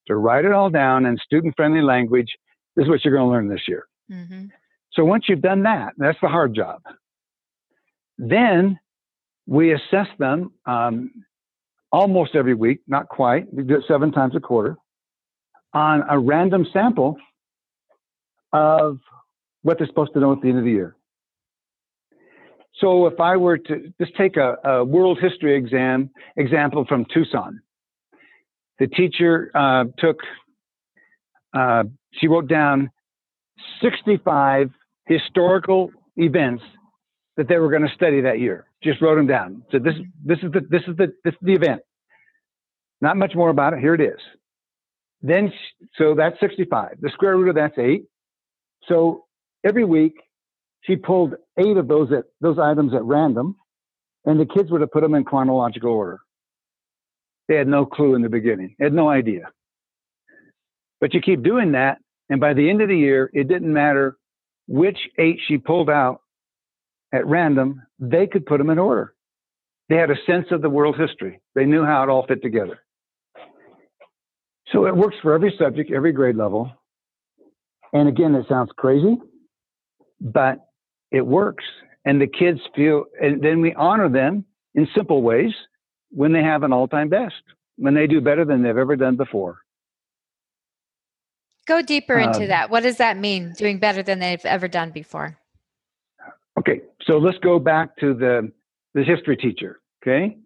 to 0.09 0.17
write 0.17 0.45
it 0.45 0.51
all 0.51 0.71
down 0.71 1.07
in 1.07 1.17
student 1.19 1.55
friendly 1.57 1.83
language. 1.83 2.27
This 2.75 2.83
is 2.83 2.89
what 2.89 3.05
you're 3.05 3.15
going 3.15 3.29
to 3.29 3.31
learn 3.31 3.49
this 3.49 3.69
year. 3.69 3.87
Mm-hmm. 4.11 4.47
So 4.93 5.05
once 5.05 5.27
you've 5.29 5.41
done 5.41 5.63
that, 5.63 5.93
that's 5.99 6.19
the 6.21 6.27
hard 6.27 6.53
job. 6.53 6.83
Then 8.21 8.79
we 9.47 9.73
assess 9.73 10.07
them 10.19 10.53
um, 10.67 11.11
almost 11.91 12.35
every 12.35 12.55
week, 12.55 12.81
not 12.87 13.09
quite. 13.09 13.53
We 13.53 13.63
do 13.63 13.77
it 13.77 13.85
seven 13.89 14.13
times 14.13 14.37
a 14.37 14.41
quarter 14.41 14.77
on 15.73 16.03
a 16.09 16.19
random 16.19 16.67
sample 16.71 17.17
of 18.53 18.99
what 19.63 19.79
they're 19.79 19.87
supposed 19.87 20.13
to 20.13 20.21
know 20.21 20.33
at 20.33 20.43
the 20.43 20.49
end 20.49 20.59
of 20.59 20.65
the 20.65 20.71
year. 20.71 20.97
So 22.79 23.07
if 23.07 23.19
I 23.21 23.37
were 23.39 23.57
to 23.57 23.93
just 23.99 24.15
take 24.17 24.37
a, 24.37 24.57
a 24.65 24.85
world 24.85 25.19
history 25.21 25.57
exam 25.57 26.11
example 26.37 26.85
from 26.87 27.07
Tucson, 27.13 27.63
the 28.79 28.87
teacher 28.87 29.51
uh, 29.55 29.85
took, 29.99 30.19
uh, 31.55 31.85
she 32.13 32.29
wrote 32.29 32.49
down 32.49 32.91
65 33.83 34.71
historical 35.07 35.91
events 36.17 36.63
that 37.41 37.49
they 37.49 37.57
were 37.57 37.71
going 37.71 37.89
to 37.89 37.95
study 37.95 38.21
that 38.21 38.39
year. 38.39 38.67
Just 38.85 39.01
wrote 39.01 39.17
them 39.17 39.27
down. 39.27 39.63
So 39.73 39.79
this, 39.79 39.95
this 40.23 40.37
is 40.43 40.53
the, 40.53 40.61
this 40.69 40.83
is 40.87 40.95
the, 40.99 41.07
this 41.25 41.33
is 41.33 41.39
the 41.41 41.55
event. 41.55 41.81
Not 43.01 43.17
much 43.17 43.33
more 43.35 43.49
about 43.49 43.73
it. 43.73 43.79
Here 43.79 43.95
it 43.95 44.01
is. 44.03 44.19
Then, 45.23 45.51
so 45.97 46.15
that's 46.15 46.39
65. 46.39 46.99
The 47.01 47.09
square 47.15 47.39
root 47.39 47.49
of 47.49 47.55
that's 47.55 47.79
eight. 47.79 48.05
So 48.89 49.25
every 49.65 49.87
week 49.87 50.17
she 50.83 50.97
pulled 50.97 51.33
eight 51.59 51.79
of 51.79 51.89
those 51.89 52.13
at 52.13 52.25
those 52.43 52.59
items 52.59 52.93
at 52.93 53.05
random, 53.05 53.57
and 54.27 54.39
the 54.39 54.45
kids 54.45 54.71
were 54.71 54.81
to 54.81 54.87
put 54.87 55.01
them 55.01 55.15
in 55.15 55.25
chronological 55.25 55.93
order. 55.93 56.21
They 57.49 57.57
had 57.57 57.69
no 57.69 57.87
clue 57.87 58.17
in 58.17 58.21
the 58.21 58.29
beginning, 58.29 58.77
they 58.79 58.85
had 58.85 58.93
no 58.93 59.09
idea. 59.09 59.49
But 61.01 61.15
you 61.15 61.23
keep 61.23 61.43
doing 61.43 61.73
that, 61.73 62.01
and 62.29 62.39
by 62.39 62.53
the 62.53 62.69
end 62.69 62.83
of 62.83 62.89
the 62.89 62.99
year, 62.99 63.31
it 63.33 63.49
didn't 63.49 63.73
matter 63.73 64.19
which 64.69 64.99
eight 65.19 65.39
she 65.49 65.57
pulled 65.57 65.89
out 65.89 66.21
at 67.13 67.27
random, 67.27 67.83
they 67.99 68.27
could 68.27 68.47
put 68.47 68.59
them 68.59 68.71
in 68.71 68.79
order. 68.79 69.15
They 69.89 69.97
had 69.97 70.11
a 70.11 70.17
sense 70.27 70.47
of 70.53 70.63
the 70.63 70.71
world 70.71 70.97
history. 70.99 71.41
They 71.55 71.65
knew 71.65 71.85
how 71.85 72.05
it 72.05 72.09
all 72.09 72.27
fit 72.27 72.43
together. 72.43 72.79
So 74.73 74.87
it 74.87 74.97
works 74.97 75.17
for 75.21 75.35
every 75.35 75.55
subject, 75.59 75.91
every 75.91 76.13
grade 76.13 76.37
level. 76.37 76.71
And 77.93 78.09
again, 78.09 78.35
it 78.37 78.47
sounds 78.49 78.71
crazy, 78.77 79.17
but 80.21 80.59
it 81.11 81.27
works. 81.27 81.65
And 82.05 82.21
the 82.21 82.29
kids 82.29 82.61
feel, 82.75 83.05
and 83.21 83.43
then 83.43 83.61
we 83.61 83.75
honor 83.75 84.09
them 84.09 84.45
in 84.75 84.87
simple 84.95 85.23
ways 85.23 85.51
when 86.11 86.33
they 86.33 86.43
have 86.43 86.63
an 86.63 86.73
all 86.73 86.87
time 86.87 87.09
best, 87.09 87.43
when 87.77 87.95
they 87.95 88.07
do 88.07 88.21
better 88.21 88.45
than 88.45 88.63
they've 88.63 88.77
ever 88.77 88.95
done 88.95 89.17
before. 89.17 89.59
Go 91.67 91.83
deeper 91.83 92.19
into 92.19 92.43
um, 92.43 92.49
that. 92.49 92.71
What 92.71 92.85
does 92.85 92.97
that 92.99 93.17
mean, 93.17 93.55
doing 93.57 93.79
better 93.79 94.03
than 94.03 94.19
they've 94.19 94.45
ever 94.45 94.69
done 94.69 94.91
before? 94.91 95.40
Okay, 96.61 96.83
so 97.07 97.17
let's 97.17 97.39
go 97.39 97.59
back 97.59 97.97
to 97.97 98.13
the, 98.13 98.53
the 98.93 99.03
history 99.03 99.37
teacher. 99.37 99.81
Okay, 100.03 100.37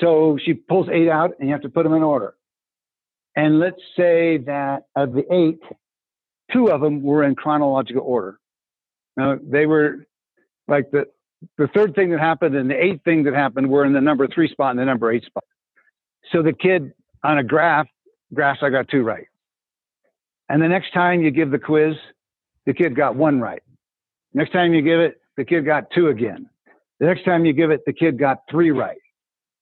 so 0.00 0.38
she 0.42 0.54
pulls 0.54 0.88
eight 0.90 1.08
out 1.08 1.32
and 1.38 1.48
you 1.48 1.52
have 1.52 1.62
to 1.62 1.68
put 1.68 1.84
them 1.84 1.92
in 1.92 2.02
order. 2.02 2.34
And 3.36 3.60
let's 3.60 3.80
say 3.96 4.38
that 4.38 4.86
of 4.96 5.12
the 5.12 5.24
eight, 5.32 5.60
two 6.52 6.70
of 6.70 6.80
them 6.80 7.02
were 7.02 7.22
in 7.22 7.34
chronological 7.34 8.02
order. 8.02 8.40
Now, 9.16 9.38
they 9.42 9.66
were 9.66 10.06
like 10.66 10.90
the, 10.90 11.06
the 11.58 11.68
third 11.68 11.94
thing 11.94 12.10
that 12.10 12.20
happened 12.20 12.56
and 12.56 12.70
the 12.70 12.82
eighth 12.82 13.04
thing 13.04 13.24
that 13.24 13.34
happened 13.34 13.68
were 13.68 13.84
in 13.84 13.92
the 13.92 14.00
number 14.00 14.26
three 14.26 14.48
spot 14.48 14.70
and 14.70 14.78
the 14.78 14.84
number 14.84 15.12
eight 15.12 15.24
spot. 15.24 15.44
So 16.32 16.42
the 16.42 16.52
kid 16.52 16.92
on 17.22 17.38
a 17.38 17.44
graph, 17.44 17.88
graphs, 18.32 18.60
I 18.62 18.70
got 18.70 18.88
two 18.88 19.02
right. 19.02 19.26
And 20.48 20.62
the 20.62 20.68
next 20.68 20.92
time 20.94 21.20
you 21.20 21.30
give 21.30 21.50
the 21.50 21.58
quiz, 21.58 21.94
the 22.64 22.72
kid 22.72 22.96
got 22.96 23.16
one 23.16 23.40
right. 23.40 23.62
Next 24.32 24.52
time 24.52 24.72
you 24.72 24.82
give 24.82 25.00
it, 25.00 25.20
the 25.38 25.44
kid 25.44 25.64
got 25.64 25.84
two 25.94 26.08
again. 26.08 26.50
The 27.00 27.06
next 27.06 27.24
time 27.24 27.46
you 27.46 27.54
give 27.54 27.70
it, 27.70 27.80
the 27.86 27.92
kid 27.94 28.18
got 28.18 28.38
three 28.50 28.72
right. 28.72 28.98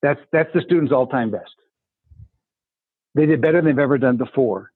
That's, 0.03 0.19
that's 0.33 0.49
the 0.55 0.63
student's 0.63 0.93
all 0.93 1.07
time 1.07 1.31
best. 1.31 1.55
They 3.15 3.27
did 3.27 3.41
better 3.41 3.59
than 3.59 3.67
they've 3.67 3.79
ever 3.79 3.99
done 3.99 4.17
before. 4.17 4.73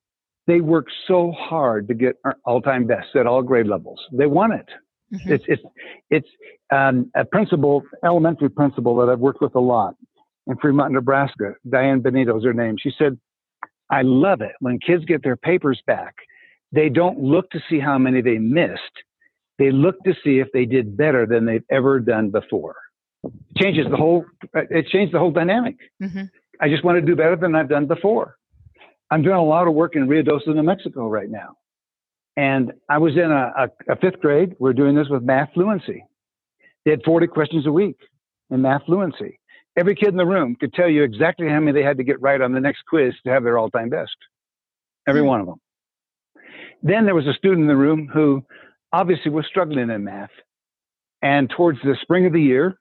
They 0.47 0.61
worked 0.61 0.93
so 1.09 1.33
hard 1.33 1.89
to 1.89 1.95
get 1.95 2.17
all-time 2.45 2.87
best 2.87 3.15
at 3.15 3.27
all 3.27 3.43
grade 3.43 3.67
levels. 3.67 4.01
They 4.13 4.27
won 4.27 4.53
it. 4.53 4.69
Mm-hmm. 5.13 5.33
It's 5.33 5.45
it's 5.49 5.63
it's 6.11 6.29
um, 6.73 7.11
a 7.15 7.25
principal, 7.25 7.83
elementary 8.05 8.49
principal 8.49 8.97
that 8.97 9.11
I've 9.11 9.19
worked 9.19 9.41
with 9.41 9.55
a 9.55 9.61
lot 9.61 9.97
in 10.47 10.57
Fremont, 10.57 10.93
Nebraska. 10.93 11.55
Diane 11.69 12.01
Benito 12.01 12.37
is 12.39 12.45
her 12.45 12.53
name. 12.53 12.77
She 12.81 12.93
said, 12.97 13.19
"I 13.91 14.03
love 14.03 14.41
it 14.41 14.53
when 14.61 14.79
kids 14.79 15.05
get 15.05 15.23
their 15.23 15.37
papers 15.37 15.83
back. 15.87 16.15
They 16.73 16.89
don't 16.89 17.21
look 17.21 17.51
to 17.51 17.61
see 17.69 17.81
how 17.81 17.99
many 17.99 18.23
they 18.23 18.39
missed. 18.39 18.81
They 19.61 19.71
look 19.71 20.03
to 20.05 20.15
see 20.25 20.39
if 20.39 20.49
they 20.55 20.65
did 20.65 20.97
better 20.97 21.27
than 21.27 21.45
they've 21.45 21.65
ever 21.71 22.01
done 22.01 22.31
before. 22.31 22.77
It 23.23 23.33
changes 23.59 23.87
the 23.91 23.97
whole. 23.97 24.25
It 24.55 24.87
changed 24.87 25.13
the 25.13 25.19
whole 25.19 25.31
dynamic. 25.31 25.77
Mm-hmm. 26.03 26.23
I 26.63 26.69
just 26.71 26.83
want 26.83 26.97
to 26.97 27.03
do 27.03 27.15
better 27.15 27.37
than 27.37 27.55
I've 27.55 27.69
done 27.69 27.87
before. 27.87 28.39
I'm 29.11 29.21
doing 29.21 29.37
a 29.37 29.45
lot 29.45 29.69
of 29.69 29.75
work 29.75 29.97
in 29.97 30.09
Ruidoso, 30.09 30.55
New 30.55 30.63
Mexico 30.63 31.09
right 31.09 31.29
now. 31.29 31.57
And 32.39 32.73
I 32.89 32.97
was 32.97 33.17
in 33.17 33.31
a, 33.31 33.53
a, 33.59 33.93
a 33.93 33.97
fifth 33.97 34.21
grade. 34.21 34.57
We're 34.59 34.73
doing 34.73 34.95
this 34.95 35.09
with 35.11 35.23
math 35.23 35.51
fluency. 35.53 36.05
They 36.87 36.93
had 36.93 37.03
40 37.05 37.27
questions 37.27 37.67
a 37.67 37.73
week 37.73 37.99
in 38.49 38.63
math 38.63 38.87
fluency. 38.87 39.39
Every 39.77 39.95
kid 39.95 40.09
in 40.09 40.17
the 40.17 40.25
room 40.25 40.57
could 40.59 40.73
tell 40.73 40.89
you 40.89 41.03
exactly 41.03 41.49
how 41.49 41.61
many 41.61 41.73
they 41.73 41.85
had 41.85 41.99
to 41.99 42.05
get 42.05 42.19
right 42.23 42.41
on 42.41 42.53
the 42.53 42.61
next 42.61 42.85
quiz 42.89 43.13
to 43.25 43.31
have 43.31 43.45
their 43.45 43.59
all 43.59 43.69
time 43.69 43.91
best. 43.91 44.17
Every 45.07 45.21
hmm. 45.21 45.27
one 45.27 45.41
of 45.41 45.47
them. 45.47 45.61
Then 46.83 47.05
there 47.05 47.15
was 47.15 47.27
a 47.27 47.35
student 47.35 47.61
in 47.61 47.67
the 47.67 47.77
room 47.77 48.09
who 48.11 48.43
obviously 48.93 49.31
was 49.31 49.47
struggling 49.47 49.91
in 49.91 50.05
math. 50.05 50.31
And 51.23 51.51
towards 51.51 51.79
the 51.83 51.97
spring 52.03 52.27
of 52.27 52.33
the 52.33 52.41
year, 52.41 52.79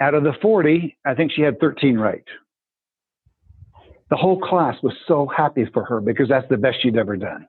out 0.00 0.14
of 0.14 0.24
the 0.24 0.32
40, 0.42 0.96
I 1.04 1.14
think 1.14 1.32
she 1.32 1.42
had 1.42 1.60
13 1.60 1.96
right 1.96 2.24
the 4.10 4.16
whole 4.16 4.40
class 4.40 4.76
was 4.82 4.94
so 5.06 5.26
happy 5.26 5.66
for 5.72 5.84
her 5.84 6.00
because 6.00 6.28
that's 6.28 6.48
the 6.48 6.56
best 6.56 6.78
she'd 6.82 6.96
ever 6.96 7.16
done. 7.16 7.46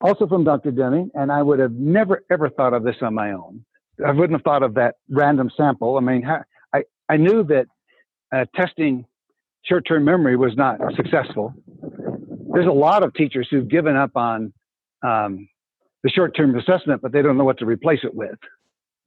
Also 0.00 0.26
from 0.26 0.44
Dr. 0.44 0.70
Deming, 0.70 1.10
and 1.14 1.30
I 1.30 1.42
would 1.42 1.58
have 1.58 1.72
never 1.72 2.24
ever 2.30 2.48
thought 2.48 2.72
of 2.72 2.82
this 2.82 2.96
on 3.02 3.14
my 3.14 3.32
own. 3.32 3.64
I 4.04 4.12
wouldn't 4.12 4.32
have 4.32 4.42
thought 4.42 4.62
of 4.62 4.74
that 4.74 4.94
random 5.10 5.50
sample. 5.56 5.98
I 5.98 6.00
mean, 6.00 6.26
I, 6.74 6.84
I 7.08 7.16
knew 7.18 7.44
that 7.44 7.66
uh, 8.34 8.46
testing 8.56 9.04
short-term 9.64 10.04
memory 10.04 10.36
was 10.36 10.56
not 10.56 10.78
successful. 10.96 11.52
There's 12.52 12.66
a 12.66 12.72
lot 12.72 13.02
of 13.02 13.12
teachers 13.12 13.46
who've 13.50 13.68
given 13.68 13.94
up 13.94 14.16
on 14.16 14.54
um, 15.06 15.48
the 16.02 16.10
short-term 16.10 16.56
assessment, 16.58 17.02
but 17.02 17.12
they 17.12 17.22
don't 17.22 17.36
know 17.36 17.44
what 17.44 17.58
to 17.58 17.66
replace 17.66 18.00
it 18.04 18.14
with. 18.14 18.38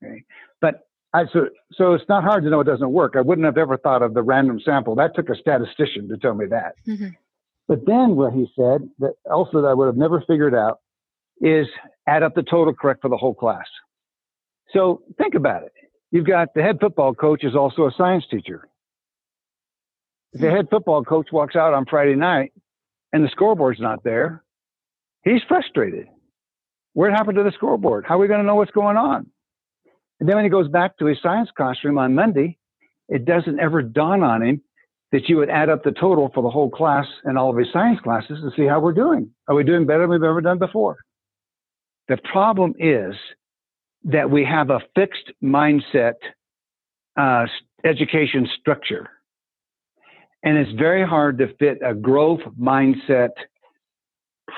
Okay? 0.04 0.24
But 0.62 0.88
I, 1.14 1.26
so, 1.32 1.50
so 1.74 1.94
it's 1.94 2.08
not 2.10 2.24
hard 2.24 2.44
to 2.44 2.50
know 2.50 2.60
it 2.60 2.66
doesn't 2.66 2.92
work. 2.92 3.14
I 3.16 3.22
wouldn't 3.22 3.46
have 3.46 3.58
ever 3.58 3.78
thought 3.78 4.02
of 4.02 4.14
the 4.14 4.24
random 4.24 4.60
sample. 4.64 4.96
That 4.96 5.16
took 5.16 5.30
a 5.30 5.36
statistician 5.36 6.10
to 6.10 6.18
tell 6.18 6.34
me 6.34 6.46
that. 6.48 6.76
Mm-hmm. 6.88 7.10
But 7.68 7.86
then 7.86 8.16
what 8.16 8.34
he 8.34 8.48
said 8.56 8.90
that 9.00 9.14
also 9.32 9.62
that 9.62 9.68
I 9.68 9.74
would 9.74 9.86
have 9.86 9.98
never 9.98 10.22
figured 10.22 10.56
out 10.56 10.80
is 11.40 11.68
add 12.08 12.24
up 12.24 12.36
the 12.36 12.44
total 12.44 12.74
correct 12.74 13.02
for 13.02 13.10
the 13.10 13.18
whole 13.18 13.34
class. 13.34 13.66
So 14.74 15.04
think 15.18 15.36
about 15.36 15.64
it. 15.64 15.72
You've 16.12 16.28
got 16.28 16.54
the 16.54 16.62
head 16.62 16.78
football 16.80 17.14
coach 17.14 17.44
is 17.44 17.56
also 17.56 17.88
a 17.88 17.92
science 17.98 18.26
teacher. 18.30 18.68
If 20.34 20.42
the 20.42 20.50
head 20.50 20.68
football 20.70 21.04
coach 21.04 21.28
walks 21.32 21.56
out 21.56 21.74
on 21.74 21.86
Friday 21.86 22.16
night 22.16 22.54
and 23.12 23.24
the 23.24 23.30
scoreboard's 23.30 23.80
not 23.80 24.04
there, 24.04 24.44
he's 25.24 25.42
frustrated. 25.48 26.08
What 26.94 27.12
happened 27.12 27.38
to 27.38 27.44
the 27.44 27.52
scoreboard? 27.52 28.06
How 28.08 28.16
are 28.16 28.20
we 28.20 28.28
going 28.28 28.40
to 28.40 28.46
know 28.46 28.56
what's 28.56 28.72
going 28.72 28.98
on? 28.98 29.28
And 30.20 30.30
then 30.30 30.36
when 30.36 30.46
he 30.46 30.50
goes 30.50 30.70
back 30.70 30.98
to 30.98 31.06
his 31.06 31.18
science 31.22 31.50
classroom 31.56 31.98
on 31.98 32.16
Monday, 32.16 32.58
it 33.10 33.26
doesn't 33.26 33.60
ever 33.60 33.82
dawn 33.82 34.24
on 34.24 34.42
him 34.42 34.62
that 35.12 35.28
you 35.28 35.38
would 35.38 35.50
add 35.50 35.70
up 35.70 35.84
the 35.84 35.92
total 35.92 36.32
for 36.34 36.42
the 36.42 36.50
whole 36.50 36.70
class 36.70 37.06
and 37.24 37.38
all 37.38 37.50
of 37.50 37.58
his 37.58 37.68
science 37.72 38.00
classes 38.00 38.40
to 38.42 38.52
see 38.56 38.68
how 38.68 38.80
we're 38.80 38.94
doing. 38.94 39.30
Are 39.48 39.56
we 39.56 39.64
doing 39.64 39.86
better 39.86 40.02
than 40.02 40.10
we've 40.10 40.24
ever 40.24 40.42
done 40.42 40.60
before? 40.60 40.98
The 42.08 42.18
problem 42.32 42.74
is 42.80 43.16
that 44.06 44.30
we 44.30 44.44
have 44.44 44.70
a 44.70 44.80
fixed 44.96 45.32
mindset 45.44 46.14
uh, 47.16 47.46
education 47.84 48.48
structure. 48.60 49.10
And 50.44 50.58
it's 50.58 50.72
very 50.74 51.08
hard 51.08 51.38
to 51.38 51.54
fit 51.60 51.80
a 51.86 51.94
growth 51.94 52.42
mindset 52.60 53.30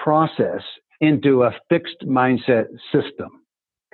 process 0.03 0.61
into 1.05 1.43
a 1.43 1.51
fixed 1.69 2.01
mindset 2.05 2.65
system. 2.91 3.29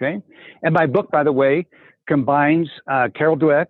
Okay. 0.01 0.19
And 0.63 0.73
my 0.73 0.87
book, 0.87 1.11
by 1.11 1.23
the 1.23 1.31
way, 1.31 1.67
combines 2.07 2.67
uh, 2.89 3.09
Carol 3.15 3.37
Dweck, 3.37 3.67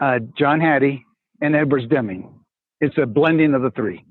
uh, 0.00 0.20
John 0.38 0.60
Hattie, 0.60 1.04
and 1.40 1.56
Edwards 1.56 1.86
Deming. 1.88 2.32
It's 2.80 2.96
a 2.98 3.06
blending 3.06 3.54
of 3.54 3.62
the 3.62 3.70
three. 3.72 4.04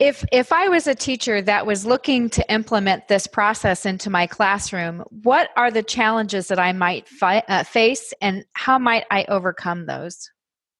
If 0.00 0.24
if 0.32 0.52
I 0.52 0.68
was 0.68 0.86
a 0.88 0.94
teacher 0.94 1.40
that 1.42 1.66
was 1.66 1.86
looking 1.86 2.28
to 2.30 2.52
implement 2.52 3.06
this 3.06 3.28
process 3.28 3.86
into 3.86 4.10
my 4.10 4.26
classroom, 4.26 5.04
what 5.22 5.50
are 5.56 5.70
the 5.70 5.84
challenges 5.84 6.48
that 6.48 6.58
I 6.58 6.72
might 6.72 7.08
fi- 7.08 7.44
uh, 7.48 7.62
face, 7.62 8.12
and 8.20 8.44
how 8.54 8.78
might 8.78 9.04
I 9.10 9.24
overcome 9.28 9.86
those? 9.86 10.28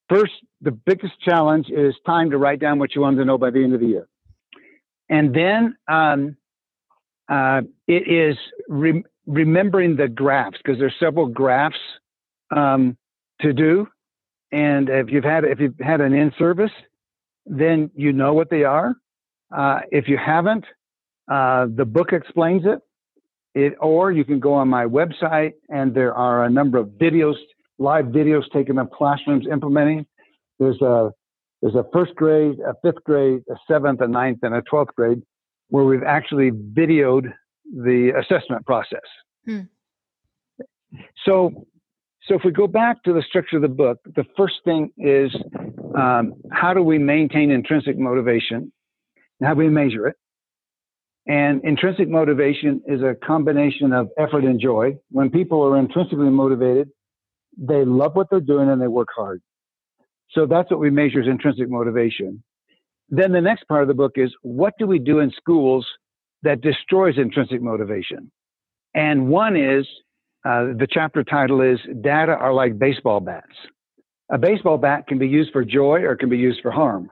First, 0.08 0.32
the 0.60 0.72
biggest 0.72 1.14
challenge 1.20 1.68
is 1.70 1.94
time 2.04 2.30
to 2.30 2.38
write 2.38 2.58
down 2.58 2.78
what 2.80 2.94
you 2.94 3.02
want 3.02 3.16
to 3.18 3.24
know 3.24 3.38
by 3.38 3.50
the 3.50 3.62
end 3.62 3.72
of 3.72 3.80
the 3.80 3.86
year, 3.86 4.08
and 5.08 5.32
then 5.32 5.76
um, 5.88 6.36
uh, 7.28 7.62
it 7.86 8.08
is 8.08 8.36
re- 8.68 9.04
remembering 9.26 9.96
the 9.96 10.08
graphs 10.08 10.58
because 10.58 10.78
there's 10.78 10.94
several 11.00 11.26
graphs 11.26 11.78
um, 12.54 12.96
to 13.40 13.52
do, 13.52 13.86
and 14.52 14.88
if 14.88 15.10
you've 15.10 15.24
had 15.24 15.44
if 15.44 15.58
you've 15.58 15.78
had 15.80 16.00
an 16.00 16.12
in 16.12 16.32
service, 16.38 16.70
then 17.46 17.90
you 17.94 18.12
know 18.12 18.34
what 18.34 18.50
they 18.50 18.64
are. 18.64 18.94
Uh, 19.54 19.80
if 19.90 20.08
you 20.08 20.18
haven't, 20.18 20.64
uh, 21.30 21.66
the 21.74 21.84
book 21.84 22.12
explains 22.12 22.62
it. 22.64 22.80
It, 23.54 23.74
or 23.80 24.10
you 24.10 24.24
can 24.24 24.40
go 24.40 24.52
on 24.54 24.68
my 24.68 24.84
website 24.84 25.52
and 25.68 25.94
there 25.94 26.12
are 26.12 26.44
a 26.44 26.50
number 26.50 26.76
of 26.76 26.88
videos, 26.88 27.36
live 27.78 28.06
videos 28.06 28.42
taken 28.52 28.78
of 28.78 28.90
classrooms 28.90 29.46
implementing. 29.50 30.06
There's 30.58 30.80
a 30.82 31.10
there's 31.62 31.76
a 31.76 31.86
first 31.92 32.14
grade, 32.16 32.58
a 32.60 32.74
fifth 32.82 33.02
grade, 33.04 33.42
a 33.48 33.54
seventh, 33.70 34.00
a 34.00 34.08
ninth, 34.08 34.40
and 34.42 34.54
a 34.54 34.62
twelfth 34.62 34.94
grade 34.96 35.22
where 35.68 35.84
we've 35.84 36.02
actually 36.02 36.50
videoed 36.50 37.32
the 37.72 38.12
assessment 38.18 38.64
process. 38.66 39.00
Hmm. 39.44 39.60
So, 41.24 41.66
so 42.26 42.34
if 42.34 42.42
we 42.44 42.52
go 42.52 42.66
back 42.66 43.02
to 43.04 43.12
the 43.12 43.22
structure 43.22 43.56
of 43.56 43.62
the 43.62 43.68
book, 43.68 43.98
the 44.04 44.24
first 44.36 44.54
thing 44.64 44.90
is 44.98 45.34
um, 45.96 46.34
how 46.52 46.74
do 46.74 46.82
we 46.82 46.98
maintain 46.98 47.50
intrinsic 47.50 47.98
motivation? 47.98 48.72
And 49.40 49.48
How 49.48 49.54
do 49.54 49.58
we 49.58 49.68
measure 49.68 50.06
it? 50.06 50.16
And 51.26 51.64
intrinsic 51.64 52.08
motivation 52.08 52.82
is 52.86 53.00
a 53.00 53.14
combination 53.26 53.92
of 53.92 54.10
effort 54.18 54.44
and 54.44 54.60
joy. 54.60 54.96
When 55.10 55.30
people 55.30 55.62
are 55.62 55.78
intrinsically 55.78 56.28
motivated, 56.28 56.90
they 57.56 57.84
love 57.84 58.14
what 58.14 58.28
they're 58.30 58.40
doing 58.40 58.68
and 58.68 58.80
they 58.80 58.88
work 58.88 59.08
hard. 59.14 59.40
So 60.32 60.46
that's 60.46 60.70
what 60.70 60.80
we 60.80 60.90
measure 60.90 61.20
as 61.20 61.26
intrinsic 61.26 61.70
motivation. 61.70 62.42
Then 63.08 63.32
the 63.32 63.40
next 63.40 63.64
part 63.68 63.82
of 63.82 63.88
the 63.88 63.94
book 63.94 64.12
is 64.16 64.32
what 64.42 64.74
do 64.78 64.86
we 64.86 64.98
do 64.98 65.20
in 65.20 65.30
schools 65.36 65.86
that 66.42 66.60
destroys 66.60 67.18
intrinsic 67.18 67.62
motivation? 67.62 68.30
And 68.94 69.28
one 69.28 69.56
is 69.56 69.86
uh, 70.44 70.74
the 70.78 70.86
chapter 70.90 71.24
title 71.24 71.60
is 71.60 71.78
Data 72.00 72.32
Are 72.32 72.52
Like 72.52 72.78
Baseball 72.78 73.20
Bats. 73.20 73.46
A 74.30 74.38
baseball 74.38 74.78
bat 74.78 75.06
can 75.06 75.18
be 75.18 75.28
used 75.28 75.52
for 75.52 75.64
joy 75.64 76.00
or 76.02 76.16
can 76.16 76.28
be 76.28 76.38
used 76.38 76.60
for 76.62 76.70
harm. 76.70 77.10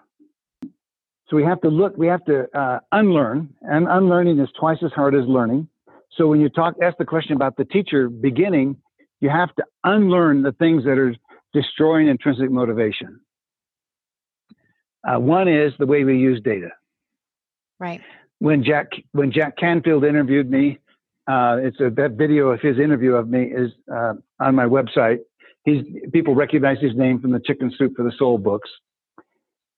So 1.29 1.37
we 1.37 1.45
have 1.45 1.61
to 1.63 1.69
look, 1.69 1.97
we 1.97 2.07
have 2.07 2.25
to 2.27 2.47
uh, 2.59 2.81
unlearn, 2.93 3.55
and 3.63 3.87
unlearning 3.89 4.39
is 4.39 4.49
twice 4.59 4.79
as 4.85 4.93
hard 4.93 5.15
as 5.15 5.27
learning. 5.27 5.69
So 6.17 6.27
when 6.27 6.41
you 6.41 6.49
talk, 6.49 6.75
ask 6.83 6.99
the 6.99 7.07
question 7.07 7.35
about 7.35 7.57
the 7.57 7.65
teacher 7.65 8.09
beginning, 8.09 8.77
you 9.21 9.31
have 9.31 9.55
to 9.55 9.65
unlearn 9.85 10.43
the 10.43 10.53
things 10.53 10.85
that 10.85 10.99
are 10.99 11.15
destroying 11.55 12.09
intrinsic 12.09 12.51
motivation. 12.51 13.21
Uh, 15.07 15.19
one 15.19 15.49
is 15.49 15.73
the 15.79 15.87
way 15.87 16.05
we 16.05 16.19
use 16.19 16.41
data. 16.43 16.71
Right. 17.79 18.01
When 18.39 18.63
Jack 18.65 18.91
when 19.13 19.33
Jack 19.33 19.57
Canfield 19.57 20.05
interviewed 20.05 20.51
me, 20.51 20.79
uh, 21.29 21.59
it's 21.61 21.81
a 21.81 21.91
that 21.91 22.13
video 22.13 22.49
of 22.49 22.61
his 22.61 22.79
interview 22.79 23.15
of 23.15 23.29
me 23.29 23.45
is 23.45 23.71
uh, 23.93 24.15
on 24.41 24.55
my 24.55 24.65
website. 24.65 25.19
He's 25.65 25.85
people 26.13 26.35
recognize 26.35 26.79
his 26.81 26.95
name 26.95 27.21
from 27.21 27.33
the 27.33 27.41
Chicken 27.41 27.73
Soup 27.77 27.93
for 27.97 28.03
the 28.03 28.13
Soul 28.19 28.39
books. 28.39 28.71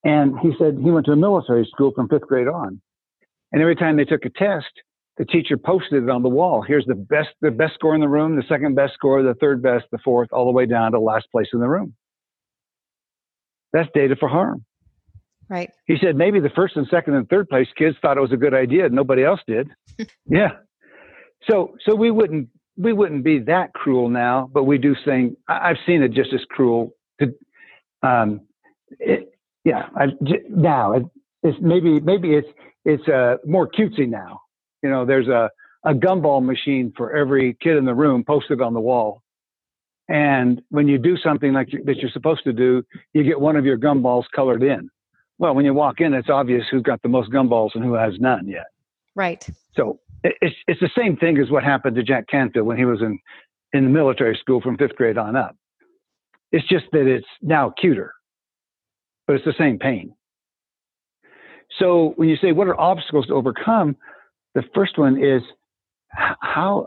And 0.03 0.39
he 0.41 0.53
said 0.59 0.79
he 0.83 0.91
went 0.91 1.07
to 1.07 1.13
a 1.13 1.17
military 1.17 1.67
school 1.71 1.93
from 1.95 2.09
fifth 2.09 2.29
grade 2.29 2.49
on. 2.49 2.81
And 3.53 3.63
every 3.63 3.77
time 3.77 3.97
they 3.97 4.05
took 4.05 4.25
a 4.25 4.31
test, 4.31 4.67
the 5.17 5.25
teacher 5.25 5.57
posted 5.57 6.03
it 6.03 6.11
on 6.11 6.23
the 6.23 6.29
wall. 6.29 6.63
Here's 6.63 6.85
the 6.87 6.95
best, 6.95 7.29
the 7.41 7.51
best 7.51 7.75
score 7.75 7.95
in 7.95 8.01
the 8.01 8.09
room, 8.09 8.37
the 8.37 8.43
second 8.49 8.75
best 8.75 8.95
score, 8.95 9.23
the 9.23 9.35
third 9.35 9.63
best, 9.63 9.85
the 9.93 9.99
fourth, 9.99 10.33
all 10.33 10.45
the 10.45 10.53
way 10.53 10.67
down 10.67 10.93
to 10.93 11.01
last 11.01 11.27
place 11.31 11.47
in 11.53 11.61
the 11.61 11.69
room. 11.69 11.95
That's 13.73 13.89
data 13.95 14.17
for 14.19 14.29
harm. 14.29 14.65
Right. 15.49 15.71
He 15.87 15.97
said 16.01 16.17
maybe 16.17 16.41
the 16.41 16.51
first 16.51 16.77
and 16.77 16.87
second 16.91 17.15
and 17.15 17.29
third 17.29 17.49
place 17.49 17.69
kids 17.77 17.97
thought 18.01 18.17
it 18.17 18.21
was 18.21 18.33
a 18.33 18.37
good 18.37 18.55
idea. 18.55 18.89
Nobody 18.89 19.25
else 19.25 19.41
did. 19.47 19.71
yeah. 20.27 20.51
So, 21.49 21.77
so 21.85 21.95
we 21.95 22.11
wouldn't, 22.11 22.49
we 22.77 22.93
wouldn't 22.93 23.25
be 23.25 23.41
that 23.41 23.75
cruel 23.75 24.09
now, 24.09 24.49
but 24.53 24.65
we 24.65 24.79
do 24.79 24.97
think 25.05 25.37
I've 25.47 25.77
seen 25.87 26.03
it 26.03 26.13
just 26.13 26.33
as 26.33 26.41
cruel 26.49 26.95
to, 27.21 27.35
um, 28.03 28.41
it, 28.99 29.35
yeah, 29.65 29.89
I, 29.97 30.07
now 30.49 30.93
it, 30.93 31.05
it's 31.43 31.59
maybe 31.61 32.01
maybe 32.01 32.35
it's 32.35 32.49
it's 32.85 33.07
uh, 33.09 33.37
more 33.47 33.69
cutesy 33.69 34.09
now. 34.09 34.41
You 34.83 34.91
know, 34.91 35.05
there's 35.05 35.29
a 35.29 35.51
a 35.85 35.93
gumball 35.93 36.45
machine 36.45 36.93
for 36.97 37.15
every 37.15 37.57
kid 37.61 37.77
in 37.77 37.85
the 37.85 37.95
room 37.95 38.25
posted 38.25 38.61
on 38.61 38.75
the 38.75 38.81
wall. 38.81 39.23
And 40.09 40.61
when 40.71 40.89
you 40.89 40.99
do 40.99 41.17
something 41.17 41.53
like 41.53 41.73
you, 41.73 41.83
that 41.85 41.97
you're 41.97 42.11
supposed 42.11 42.45
to 42.45 42.53
do, 42.53 42.83
you 43.13 43.23
get 43.23 43.41
one 43.41 43.57
of 43.57 43.65
your 43.65 43.79
gumballs 43.79 44.25
colored 44.35 44.63
in. 44.63 44.91
Well, 45.39 45.55
when 45.55 45.65
you 45.65 45.75
walk 45.75 46.01
in, 46.01 46.15
it's 46.15 46.31
obvious 46.31 46.65
who's 46.71 46.83
got 46.83 47.03
the 47.03 47.09
most 47.09 47.31
gumballs 47.31 47.71
and 47.75 47.83
who 47.85 47.95
has 47.95 48.15
none 48.21 48.47
yet. 48.47 48.67
Right. 49.15 49.47
So 49.77 49.99
it's 50.23 50.57
it's 50.67 50.81
the 50.81 50.91
same 50.97 51.17
thing 51.17 51.39
as 51.39 51.51
what 51.51 51.65
happened 51.65 51.97
to 51.97 52.03
Jack 52.03 52.29
Canfield 52.29 52.67
when 52.67 52.77
he 52.77 52.85
was 52.85 53.01
in 53.01 53.19
in 53.73 53.85
the 53.85 53.91
military 53.91 54.37
school 54.41 54.61
from 54.61 54.77
fifth 54.77 54.95
grade 54.97 55.19
on 55.19 55.37
up. 55.37 55.57
It's 56.53 56.67
just 56.69 56.85
that 56.93 57.07
it's 57.07 57.27
now 57.43 57.75
cuter 57.81 58.15
but 59.27 59.37
it's 59.37 59.45
the 59.45 59.55
same 59.59 59.79
pain. 59.79 60.15
So 61.79 62.13
when 62.17 62.29
you 62.29 62.37
say 62.37 62.53
what 62.53 62.69
are 62.69 62.79
obstacles 62.79 63.27
to 63.27 63.35
overcome, 63.35 63.97
the 64.55 64.63
first 64.75 64.99
one 64.99 65.23
is 65.23 65.43
how 66.13 66.87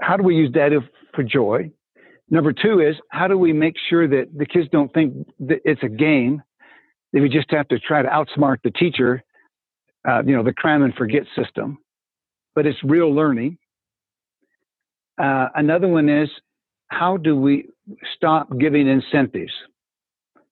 how 0.00 0.16
do 0.16 0.22
we 0.22 0.36
use 0.36 0.52
data 0.52 0.80
for 1.14 1.22
joy? 1.22 1.70
Number 2.30 2.52
two 2.52 2.80
is 2.80 2.94
how 3.10 3.26
do 3.26 3.36
we 3.36 3.52
make 3.52 3.74
sure 3.88 4.06
that 4.06 4.28
the 4.36 4.46
kids 4.46 4.68
don't 4.70 4.92
think 4.92 5.14
that 5.40 5.58
it's 5.64 5.82
a 5.82 5.88
game? 5.88 6.42
That 7.14 7.22
we 7.22 7.30
just 7.30 7.50
have 7.52 7.68
to 7.68 7.78
try 7.78 8.02
to 8.02 8.08
outsmart 8.08 8.58
the 8.62 8.70
teacher, 8.70 9.24
uh, 10.06 10.22
you 10.26 10.36
know, 10.36 10.42
the 10.42 10.52
cram 10.52 10.82
and 10.82 10.94
forget 10.94 11.22
system, 11.34 11.78
but 12.54 12.66
it's 12.66 12.78
real 12.84 13.14
learning. 13.14 13.56
Uh, 15.16 15.48
another 15.54 15.88
one 15.88 16.10
is 16.10 16.28
how 16.88 17.16
do 17.16 17.34
we 17.34 17.70
stop 18.14 18.50
giving 18.58 18.86
incentives? 18.88 19.52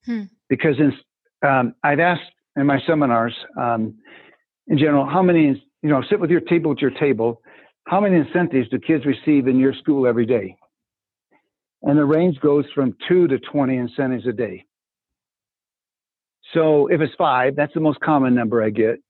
Hmm 0.06 0.22
because 0.52 0.76
in, 0.78 0.92
um, 1.48 1.74
I've 1.82 1.98
asked 1.98 2.30
in 2.56 2.66
my 2.66 2.78
seminars, 2.86 3.34
um, 3.58 3.94
in 4.66 4.76
general, 4.76 5.06
how 5.06 5.22
many, 5.22 5.64
you 5.82 5.88
know, 5.88 6.02
sit 6.10 6.20
with 6.20 6.28
your 6.28 6.42
table 6.42 6.72
at 6.72 6.78
your 6.82 6.90
table, 6.90 7.40
how 7.86 8.02
many 8.02 8.16
incentives 8.16 8.68
do 8.68 8.78
kids 8.78 9.06
receive 9.06 9.48
in 9.48 9.58
your 9.58 9.72
school 9.72 10.06
every 10.06 10.26
day? 10.26 10.54
And 11.80 11.98
the 11.98 12.04
range 12.04 12.38
goes 12.40 12.66
from 12.74 12.94
two 13.08 13.28
to 13.28 13.38
20 13.38 13.78
incentives 13.78 14.26
a 14.26 14.32
day. 14.32 14.66
So 16.52 16.88
if 16.88 17.00
it's 17.00 17.14
five, 17.16 17.56
that's 17.56 17.74
the 17.74 17.80
most 17.80 18.00
common 18.00 18.34
number 18.34 18.62
I 18.62 18.70
get. 18.70 19.00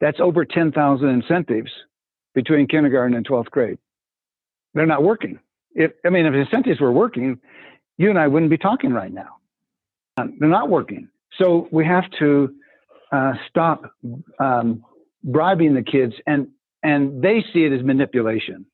That's 0.00 0.18
over 0.20 0.44
10,000 0.44 1.08
incentives 1.08 1.70
between 2.34 2.66
kindergarten 2.66 3.16
and 3.16 3.26
12th 3.26 3.50
grade. 3.50 3.78
They're 4.74 4.86
not 4.86 5.02
working. 5.02 5.38
If, 5.74 5.92
I 6.04 6.10
mean, 6.10 6.26
if 6.26 6.34
incentives 6.34 6.80
were 6.80 6.92
working, 6.92 7.38
you 7.96 8.10
and 8.10 8.18
I 8.18 8.28
wouldn't 8.28 8.50
be 8.50 8.58
talking 8.58 8.92
right 8.92 9.12
now. 9.12 9.36
Um, 10.16 10.36
they're 10.38 10.48
not 10.48 10.68
working. 10.68 11.08
So 11.38 11.68
we 11.70 11.84
have 11.86 12.04
to 12.18 12.54
uh, 13.12 13.32
stop 13.48 13.92
um, 14.38 14.84
bribing 15.22 15.74
the 15.74 15.82
kids, 15.82 16.14
and 16.26 16.48
and 16.82 17.22
they 17.22 17.44
see 17.52 17.64
it 17.64 17.72
as 17.72 17.84
manipulation. 17.84 18.66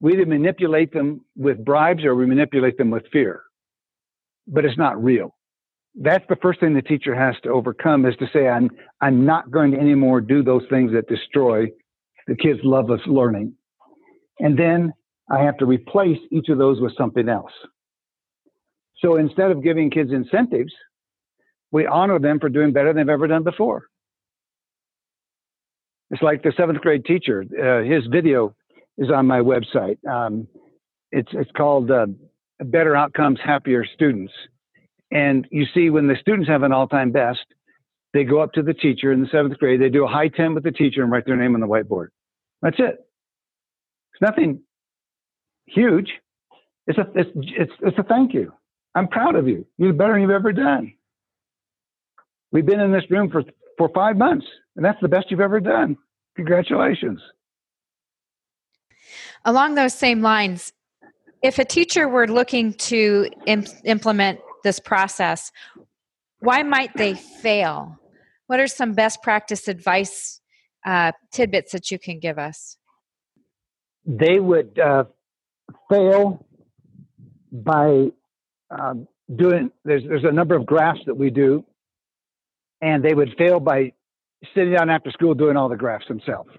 We 0.00 0.14
either 0.14 0.26
manipulate 0.26 0.92
them 0.92 1.22
with 1.36 1.64
bribes 1.64 2.04
or 2.04 2.14
we 2.14 2.26
manipulate 2.26 2.78
them 2.78 2.90
with 2.90 3.04
fear, 3.12 3.42
but 4.46 4.64
it's 4.64 4.78
not 4.78 5.02
real. 5.02 5.34
That's 5.98 6.24
the 6.28 6.36
first 6.36 6.60
thing 6.60 6.74
the 6.74 6.82
teacher 6.82 7.14
has 7.14 7.34
to 7.42 7.48
overcome 7.50 8.04
is 8.04 8.14
to 8.16 8.26
say, 8.32 8.48
I'm 8.48 8.70
I'm 9.00 9.24
not 9.24 9.50
going 9.50 9.72
to 9.72 9.78
anymore 9.78 10.20
do 10.20 10.42
those 10.42 10.62
things 10.68 10.92
that 10.92 11.08
destroy 11.08 11.66
the 12.26 12.36
kids' 12.36 12.60
love 12.62 12.90
of 12.90 13.00
learning, 13.06 13.54
and 14.38 14.58
then 14.58 14.92
I 15.30 15.42
have 15.42 15.56
to 15.58 15.66
replace 15.66 16.18
each 16.30 16.48
of 16.50 16.58
those 16.58 16.80
with 16.80 16.96
something 16.96 17.28
else. 17.28 17.52
So 18.98 19.16
instead 19.16 19.50
of 19.50 19.62
giving 19.62 19.90
kids 19.90 20.10
incentives, 20.12 20.72
we 21.72 21.86
honor 21.86 22.18
them 22.18 22.40
for 22.40 22.48
doing 22.48 22.72
better 22.72 22.92
than 22.92 23.06
they've 23.06 23.12
ever 23.12 23.26
done 23.26 23.42
before. 23.42 23.84
It's 26.10 26.22
like 26.22 26.42
the 26.42 26.52
seventh 26.56 26.80
grade 26.80 27.04
teacher. 27.04 27.44
Uh, 27.52 27.82
his 27.82 28.06
video 28.06 28.54
is 28.98 29.10
on 29.10 29.26
my 29.26 29.40
website. 29.40 29.98
Um, 30.06 30.46
it's 31.10 31.28
it's 31.32 31.50
called 31.56 31.90
uh, 31.90 32.06
"Better 32.60 32.94
Outcomes, 32.94 33.38
Happier 33.44 33.84
Students," 33.94 34.32
and 35.10 35.46
you 35.50 35.64
see 35.74 35.90
when 35.90 36.06
the 36.08 36.16
students 36.20 36.48
have 36.48 36.62
an 36.62 36.72
all-time 36.72 37.12
best, 37.12 37.44
they 38.12 38.24
go 38.24 38.40
up 38.40 38.52
to 38.52 38.62
the 38.62 38.74
teacher 38.74 39.12
in 39.12 39.20
the 39.20 39.28
seventh 39.28 39.58
grade. 39.58 39.80
They 39.80 39.88
do 39.88 40.04
a 40.04 40.08
high 40.08 40.28
ten 40.28 40.54
with 40.54 40.64
the 40.64 40.72
teacher 40.72 41.02
and 41.02 41.12
write 41.12 41.26
their 41.26 41.36
name 41.36 41.54
on 41.54 41.60
the 41.60 41.66
whiteboard. 41.66 42.08
That's 42.62 42.78
it. 42.78 42.96
It's 44.12 44.22
nothing 44.22 44.60
huge. 45.66 46.10
It's 46.86 46.98
a 46.98 47.06
it's 47.14 47.30
it's 47.34 47.72
it's 47.80 47.98
a 47.98 48.02
thank 48.04 48.32
you. 48.32 48.52
I'm 48.94 49.08
proud 49.08 49.34
of 49.34 49.46
you. 49.46 49.66
You're 49.76 49.92
better 49.92 50.12
than 50.14 50.22
you've 50.22 50.30
ever 50.30 50.52
done. 50.52 50.94
We've 52.52 52.64
been 52.64 52.80
in 52.80 52.92
this 52.92 53.04
room 53.10 53.30
for 53.30 53.42
for 53.76 53.90
five 53.94 54.16
months, 54.16 54.46
and 54.76 54.84
that's 54.84 55.00
the 55.02 55.08
best 55.08 55.30
you've 55.30 55.40
ever 55.40 55.60
done. 55.60 55.96
Congratulations. 56.36 57.20
Along 59.44 59.74
those 59.74 59.94
same 59.94 60.22
lines, 60.22 60.72
if 61.42 61.58
a 61.58 61.64
teacher 61.64 62.08
were 62.08 62.26
looking 62.26 62.72
to 62.74 63.28
imp- 63.46 63.68
implement 63.84 64.40
this 64.66 64.80
process, 64.80 65.52
why 66.40 66.62
might 66.62 66.94
they 66.96 67.14
fail? 67.14 67.98
What 68.48 68.60
are 68.60 68.66
some 68.66 68.92
best 68.92 69.22
practice 69.22 69.68
advice 69.68 70.40
uh, 70.84 71.12
tidbits 71.32 71.72
that 71.72 71.90
you 71.90 71.98
can 71.98 72.18
give 72.18 72.38
us? 72.38 72.76
They 74.04 74.38
would 74.40 74.78
uh, 74.78 75.04
fail 75.88 76.44
by 77.50 78.08
um, 78.70 79.08
doing. 79.34 79.70
There's 79.84 80.02
there's 80.06 80.24
a 80.24 80.32
number 80.32 80.54
of 80.56 80.66
graphs 80.66 81.00
that 81.06 81.16
we 81.16 81.30
do, 81.30 81.64
and 82.80 83.04
they 83.04 83.14
would 83.14 83.34
fail 83.38 83.58
by 83.58 83.92
sitting 84.54 84.74
down 84.74 84.90
after 84.90 85.10
school 85.10 85.34
doing 85.34 85.56
all 85.56 85.68
the 85.68 85.76
graphs 85.76 86.06
themselves, 86.08 86.50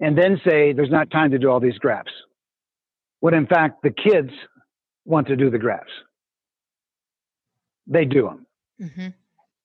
and 0.00 0.16
then 0.16 0.40
say 0.46 0.72
there's 0.72 0.90
not 0.90 1.10
time 1.10 1.30
to 1.32 1.38
do 1.38 1.50
all 1.50 1.60
these 1.60 1.78
graphs. 1.78 2.12
When 3.20 3.34
in 3.34 3.46
fact 3.46 3.82
the 3.82 3.90
kids 3.90 4.30
want 5.04 5.26
to 5.28 5.36
do 5.36 5.50
the 5.50 5.58
graphs, 5.58 5.90
they 7.86 8.04
do 8.04 8.22
them, 8.22 8.46
mm-hmm. 8.80 9.08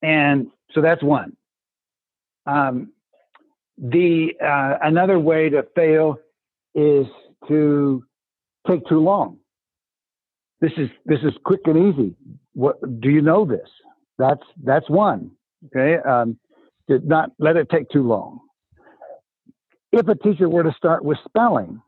and 0.01 0.47
so 0.73 0.81
that's 0.81 1.03
one. 1.03 1.35
Um, 2.45 2.91
the 3.77 4.33
uh, 4.43 4.77
another 4.81 5.19
way 5.19 5.49
to 5.49 5.65
fail 5.75 6.17
is 6.75 7.05
to 7.47 8.03
take 8.67 8.85
too 8.87 8.99
long. 8.99 9.37
This 10.61 10.71
is 10.77 10.89
this 11.05 11.19
is 11.23 11.33
quick 11.45 11.61
and 11.65 11.93
easy. 11.93 12.15
What 12.53 13.01
do 13.01 13.09
you 13.09 13.21
know 13.21 13.45
this? 13.45 13.69
That's 14.17 14.43
that's 14.63 14.89
one. 14.89 15.31
Okay, 15.67 15.97
um, 16.07 16.37
did 16.87 17.07
not 17.07 17.31
let 17.39 17.55
it 17.55 17.69
take 17.69 17.89
too 17.89 18.05
long. 18.05 18.41
If 19.91 20.07
a 20.07 20.15
teacher 20.15 20.49
were 20.49 20.63
to 20.63 20.73
start 20.73 21.03
with 21.03 21.17
spelling, 21.25 21.81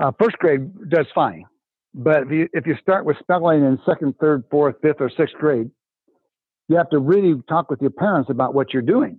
uh, 0.00 0.12
first 0.18 0.36
grade 0.38 0.90
does 0.90 1.06
fine, 1.14 1.44
but 1.94 2.22
if 2.22 2.30
you 2.30 2.48
if 2.52 2.66
you 2.66 2.76
start 2.80 3.04
with 3.04 3.16
spelling 3.18 3.64
in 3.64 3.78
second, 3.84 4.14
third, 4.20 4.44
fourth, 4.50 4.76
fifth, 4.80 5.00
or 5.00 5.10
sixth 5.10 5.34
grade, 5.36 5.70
you 6.68 6.76
have 6.76 6.90
to 6.90 6.98
really 6.98 7.40
talk 7.48 7.70
with 7.70 7.80
your 7.80 7.90
parents 7.90 8.30
about 8.30 8.54
what 8.54 8.72
you're 8.72 8.82
doing 8.82 9.18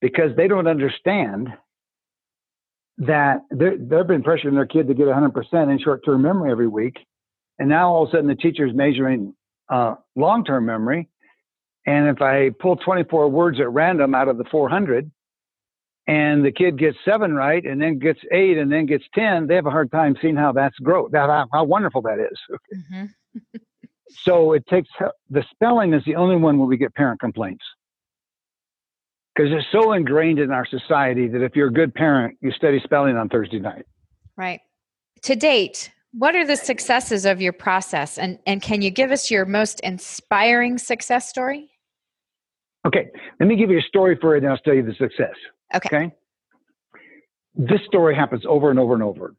because 0.00 0.36
they 0.36 0.46
don't 0.46 0.68
understand 0.68 1.48
that 2.98 3.42
they've 3.50 3.88
been 3.88 4.22
pressuring 4.22 4.54
their 4.54 4.66
kid 4.66 4.88
to 4.88 4.94
get 4.94 5.06
100% 5.06 5.70
in 5.70 5.78
short 5.78 6.04
term 6.04 6.22
memory 6.22 6.50
every 6.50 6.68
week. 6.68 6.96
And 7.58 7.68
now 7.68 7.92
all 7.92 8.04
of 8.04 8.08
a 8.08 8.12
sudden 8.12 8.28
the 8.28 8.34
teacher's 8.34 8.72
measuring 8.74 9.34
uh, 9.68 9.96
long 10.16 10.44
term 10.44 10.66
memory. 10.66 11.08
And 11.86 12.08
if 12.08 12.20
I 12.20 12.50
pull 12.60 12.76
24 12.76 13.28
words 13.28 13.58
at 13.60 13.70
random 13.72 14.14
out 14.14 14.28
of 14.28 14.36
the 14.36 14.44
400 14.44 15.10
and 16.08 16.42
the 16.42 16.50
kid 16.50 16.78
gets 16.78 16.96
seven 17.04 17.34
right 17.34 17.64
and 17.64 17.80
then 17.80 17.98
gets 17.98 18.18
eight 18.32 18.56
and 18.56 18.72
then 18.72 18.86
gets 18.86 19.04
10, 19.14 19.46
they 19.46 19.54
have 19.54 19.66
a 19.66 19.70
hard 19.70 19.92
time 19.92 20.16
seeing 20.20 20.36
how 20.36 20.52
that's 20.52 20.76
growth, 20.78 21.12
that, 21.12 21.28
how, 21.28 21.46
how 21.52 21.64
wonderful 21.64 22.02
that 22.02 22.18
is. 22.18 22.38
Mm-hmm. 22.74 23.58
so 24.24 24.52
it 24.52 24.66
takes 24.66 24.88
the 25.30 25.44
spelling 25.50 25.92
is 25.92 26.02
the 26.06 26.16
only 26.16 26.36
one 26.36 26.58
where 26.58 26.66
we 26.66 26.76
get 26.76 26.94
parent 26.94 27.20
complaints 27.20 27.64
because 29.34 29.52
it's 29.52 29.66
so 29.70 29.92
ingrained 29.92 30.38
in 30.38 30.50
our 30.50 30.66
society 30.66 31.28
that 31.28 31.42
if 31.42 31.54
you're 31.54 31.68
a 31.68 31.72
good 31.72 31.94
parent, 31.94 32.36
you 32.40 32.50
study 32.50 32.80
spelling 32.82 33.16
on 33.16 33.28
Thursday 33.28 33.60
night. 33.60 33.84
Right. 34.36 34.60
To 35.22 35.36
date, 35.36 35.92
what 36.12 36.34
are 36.34 36.46
the 36.46 36.56
successes 36.56 37.26
of 37.26 37.40
your 37.40 37.52
process 37.52 38.18
and, 38.18 38.38
and 38.46 38.62
can 38.62 38.82
you 38.82 38.90
give 38.90 39.12
us 39.12 39.30
your 39.30 39.44
most 39.44 39.78
inspiring 39.80 40.78
success 40.78 41.28
story? 41.28 41.70
Okay, 42.86 43.08
let 43.38 43.46
me 43.46 43.56
give 43.56 43.70
you 43.70 43.78
a 43.78 43.82
story 43.82 44.16
for 44.20 44.34
it 44.34 44.42
and 44.42 44.50
I'll 44.50 44.58
tell 44.58 44.74
you 44.74 44.82
the 44.82 44.94
success. 44.94 45.34
Okay. 45.74 45.88
okay? 45.96 46.14
This 47.54 47.80
story 47.86 48.14
happens 48.14 48.44
over 48.48 48.70
and 48.70 48.78
over 48.78 48.94
and 48.94 49.02
over. 49.02 49.34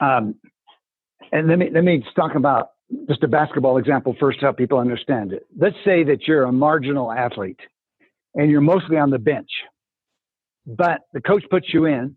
Um, 0.00 0.34
and 1.32 1.48
let 1.48 1.58
me 1.58 1.70
let 1.72 1.84
me 1.84 2.04
talk 2.16 2.34
about 2.34 2.70
just 3.08 3.22
a 3.22 3.28
basketball 3.28 3.78
example 3.78 4.14
first 4.18 4.40
to 4.40 4.46
help 4.46 4.56
people 4.56 4.78
understand 4.78 5.32
it. 5.32 5.46
Let's 5.56 5.76
say 5.84 6.04
that 6.04 6.26
you're 6.26 6.44
a 6.44 6.52
marginal 6.52 7.12
athlete 7.12 7.60
and 8.34 8.50
you're 8.50 8.60
mostly 8.60 8.96
on 8.96 9.10
the 9.10 9.18
bench. 9.18 9.50
But 10.66 11.00
the 11.12 11.20
coach 11.20 11.44
puts 11.50 11.72
you 11.72 11.84
in, 11.84 12.16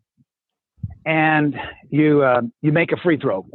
and 1.06 1.56
you 1.90 2.24
uh, 2.24 2.42
you 2.62 2.72
make 2.72 2.92
a 2.92 2.98
free 2.98 3.18
throw, 3.18 3.46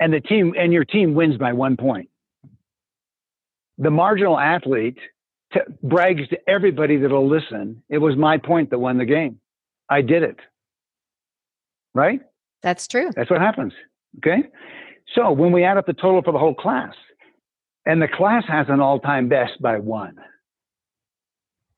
and 0.00 0.12
the 0.12 0.20
team 0.20 0.54
and 0.58 0.72
your 0.72 0.84
team 0.84 1.14
wins 1.14 1.36
by 1.36 1.52
one 1.52 1.76
point. 1.76 2.08
The 3.78 3.90
marginal 3.90 4.38
athlete 4.38 4.98
t- 5.52 5.60
brags 5.82 6.28
to 6.28 6.38
everybody 6.48 6.96
that'll 6.96 7.28
listen. 7.28 7.82
It 7.88 7.98
was 7.98 8.16
my 8.16 8.38
point 8.38 8.70
that 8.70 8.78
won 8.78 8.98
the 8.98 9.04
game. 9.04 9.40
I 9.88 10.02
did 10.02 10.22
it. 10.22 10.38
Right? 11.94 12.20
That's 12.62 12.86
true. 12.88 13.10
That's 13.14 13.30
what 13.30 13.40
happens. 13.40 13.72
Okay. 14.18 14.44
So 15.14 15.32
when 15.32 15.52
we 15.52 15.64
add 15.64 15.76
up 15.76 15.86
the 15.86 15.92
total 15.92 16.22
for 16.22 16.32
the 16.32 16.38
whole 16.38 16.54
class, 16.54 16.94
and 17.84 18.00
the 18.00 18.08
class 18.08 18.44
has 18.48 18.66
an 18.68 18.80
all-time 18.80 19.28
best 19.28 19.60
by 19.60 19.78
one 19.78 20.16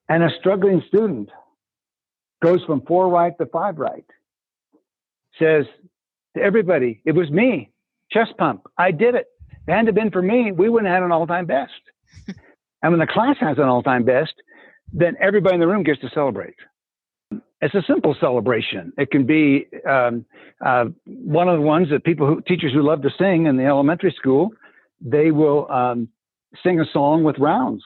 and 0.08 0.22
a 0.22 0.30
struggling 0.38 0.82
student 0.88 1.30
goes 2.42 2.62
from 2.64 2.82
four 2.82 3.08
right 3.08 3.36
to 3.38 3.46
five 3.46 3.78
right, 3.78 4.04
says 5.38 5.64
to 6.36 6.42
everybody, 6.42 7.00
it 7.04 7.12
was 7.12 7.30
me, 7.30 7.70
chest 8.10 8.32
pump, 8.38 8.62
I 8.76 8.90
did 8.90 9.14
it. 9.14 9.26
If 9.50 9.68
it 9.68 9.72
hadn't 9.72 9.94
been 9.94 10.10
for 10.10 10.22
me, 10.22 10.52
we 10.52 10.68
wouldn't 10.68 10.88
have 10.88 10.96
had 10.96 11.02
an 11.04 11.12
all 11.12 11.26
time 11.26 11.46
best. 11.46 11.72
and 12.84 12.92
when 12.92 13.00
the 13.00 13.06
class 13.06 13.36
has 13.40 13.56
an 13.56 13.64
all 13.64 13.82
time 13.82 14.04
best, 14.04 14.34
then 14.92 15.16
everybody 15.18 15.54
in 15.54 15.60
the 15.60 15.66
room 15.66 15.84
gets 15.84 16.02
to 16.02 16.10
celebrate. 16.10 16.54
It's 17.62 17.74
a 17.74 17.82
simple 17.88 18.14
celebration. 18.20 18.92
It 18.98 19.10
can 19.10 19.24
be 19.24 19.66
um, 19.88 20.26
uh, 20.62 20.84
one 21.06 21.48
of 21.48 21.58
the 21.58 21.64
ones 21.64 21.88
that 21.90 22.04
people 22.04 22.26
who 22.26 22.42
teachers 22.42 22.74
who 22.74 22.82
love 22.82 23.00
to 23.00 23.10
sing 23.18 23.46
in 23.46 23.56
the 23.56 23.64
elementary 23.64 24.14
school, 24.18 24.50
they 25.00 25.30
will 25.30 25.66
um, 25.72 26.08
sing 26.62 26.78
a 26.78 26.84
song 26.92 27.24
with 27.24 27.38
rounds 27.38 27.82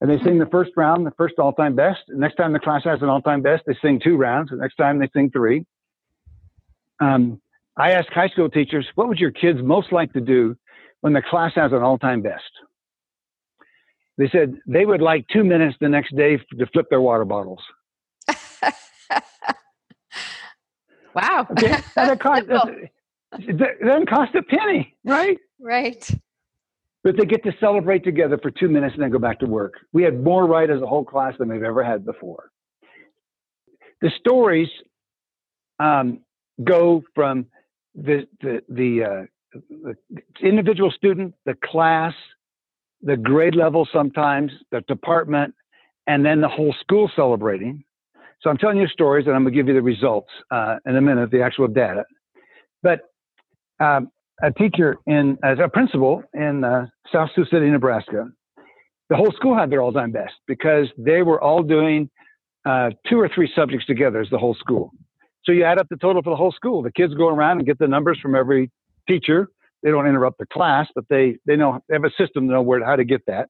and 0.00 0.10
they 0.10 0.18
sing 0.24 0.40
the 0.40 0.46
first 0.46 0.72
round, 0.76 1.06
the 1.06 1.12
first 1.12 1.34
all-time 1.38 1.76
best. 1.76 2.00
The 2.08 2.18
next 2.18 2.34
time 2.34 2.52
the 2.52 2.58
class 2.58 2.82
has 2.82 3.02
an 3.02 3.08
all-time 3.08 3.42
best, 3.42 3.62
they 3.64 3.76
sing 3.80 4.00
two 4.02 4.16
rounds. 4.16 4.50
The 4.50 4.56
next 4.56 4.74
time 4.74 4.98
they 4.98 5.08
sing 5.14 5.30
three. 5.30 5.64
Um, 6.98 7.40
I 7.76 7.92
ask 7.92 8.08
high 8.08 8.28
school 8.28 8.50
teachers, 8.50 8.88
what 8.96 9.06
would 9.06 9.20
your 9.20 9.30
kids 9.30 9.60
most 9.62 9.92
like 9.92 10.12
to 10.14 10.20
do 10.20 10.56
when 11.00 11.12
the 11.12 11.22
class 11.22 11.52
has 11.54 11.70
an 11.70 11.82
all-time 11.82 12.22
best? 12.22 12.50
They 14.20 14.28
said 14.28 14.54
they 14.66 14.84
would 14.84 15.00
like 15.00 15.26
two 15.32 15.42
minutes 15.42 15.76
the 15.80 15.88
next 15.88 16.14
day 16.14 16.36
to 16.36 16.66
flip 16.72 16.86
their 16.90 17.00
water 17.00 17.24
bottles. 17.24 17.62
wow. 21.14 21.46
Okay. 21.50 21.76
That 21.96 22.20
cost, 22.20 22.44
it 23.38 23.56
doesn't 23.82 24.08
cost 24.08 24.34
a 24.34 24.42
penny, 24.42 24.94
right? 25.04 25.38
Right 25.58 26.08
but 27.02 27.16
they 27.16 27.24
get 27.24 27.42
to 27.44 27.52
celebrate 27.60 28.04
together 28.04 28.38
for 28.38 28.50
two 28.50 28.68
minutes 28.68 28.94
and 28.94 29.02
then 29.02 29.10
go 29.10 29.18
back 29.18 29.38
to 29.40 29.46
work. 29.46 29.74
We 29.92 30.02
had 30.02 30.22
more 30.22 30.46
right 30.46 30.68
as 30.68 30.82
a 30.82 30.86
whole 30.86 31.04
class 31.04 31.34
than 31.38 31.48
we've 31.48 31.62
ever 31.62 31.82
had 31.82 32.04
before. 32.04 32.50
The 34.02 34.10
stories 34.18 34.68
um, 35.78 36.20
go 36.62 37.02
from 37.14 37.46
the 37.94 38.26
the 38.40 38.62
the, 38.68 39.04
uh, 39.04 39.58
the, 39.70 39.96
individual 40.42 40.90
student, 40.90 41.34
the 41.44 41.56
class, 41.64 42.14
the 43.02 43.16
grade 43.16 43.54
level, 43.54 43.88
sometimes 43.92 44.52
the 44.70 44.80
department, 44.82 45.54
and 46.06 46.24
then 46.24 46.40
the 46.40 46.48
whole 46.48 46.74
school 46.80 47.10
celebrating. 47.14 47.84
So 48.42 48.50
I'm 48.50 48.56
telling 48.56 48.78
you 48.78 48.86
stories, 48.88 49.26
and 49.26 49.34
I'm 49.34 49.42
going 49.42 49.52
to 49.52 49.58
give 49.58 49.68
you 49.68 49.74
the 49.74 49.82
results 49.82 50.30
uh, 50.50 50.76
in 50.86 50.96
a 50.96 51.00
minute, 51.00 51.30
the 51.30 51.42
actual 51.42 51.68
data. 51.68 52.04
But 52.82 53.00
um, 53.80 54.10
a 54.42 54.50
teacher 54.50 54.96
in 55.06 55.38
as 55.42 55.58
a 55.62 55.68
principal 55.68 56.22
in 56.34 56.64
uh, 56.64 56.86
South 57.12 57.30
Sioux 57.34 57.44
City, 57.46 57.66
Nebraska. 57.66 58.28
The 59.08 59.16
whole 59.16 59.32
school 59.32 59.56
had 59.56 59.70
their 59.70 59.82
all-time 59.82 60.12
best 60.12 60.34
because 60.46 60.86
they 60.96 61.22
were 61.22 61.42
all 61.42 61.62
doing 61.62 62.08
uh, 62.64 62.90
two 63.08 63.18
or 63.18 63.28
three 63.28 63.50
subjects 63.54 63.84
together 63.86 64.20
as 64.20 64.30
the 64.30 64.38
whole 64.38 64.54
school. 64.54 64.92
So 65.44 65.52
you 65.52 65.64
add 65.64 65.78
up 65.78 65.88
the 65.90 65.96
total 65.96 66.22
for 66.22 66.30
the 66.30 66.36
whole 66.36 66.52
school. 66.52 66.82
The 66.82 66.92
kids 66.92 67.14
go 67.14 67.28
around 67.28 67.58
and 67.58 67.66
get 67.66 67.78
the 67.78 67.88
numbers 67.88 68.18
from 68.20 68.34
every 68.34 68.70
teacher. 69.08 69.48
They 69.82 69.90
don't 69.90 70.06
interrupt 70.06 70.38
the 70.38 70.46
class, 70.46 70.88
but 70.94 71.04
they 71.08 71.36
they 71.46 71.56
know 71.56 71.80
they 71.88 71.94
have 71.94 72.04
a 72.04 72.10
system 72.10 72.46
to 72.48 72.54
know 72.54 72.62
where 72.62 72.84
how 72.84 72.96
to 72.96 73.04
get 73.04 73.24
that. 73.26 73.48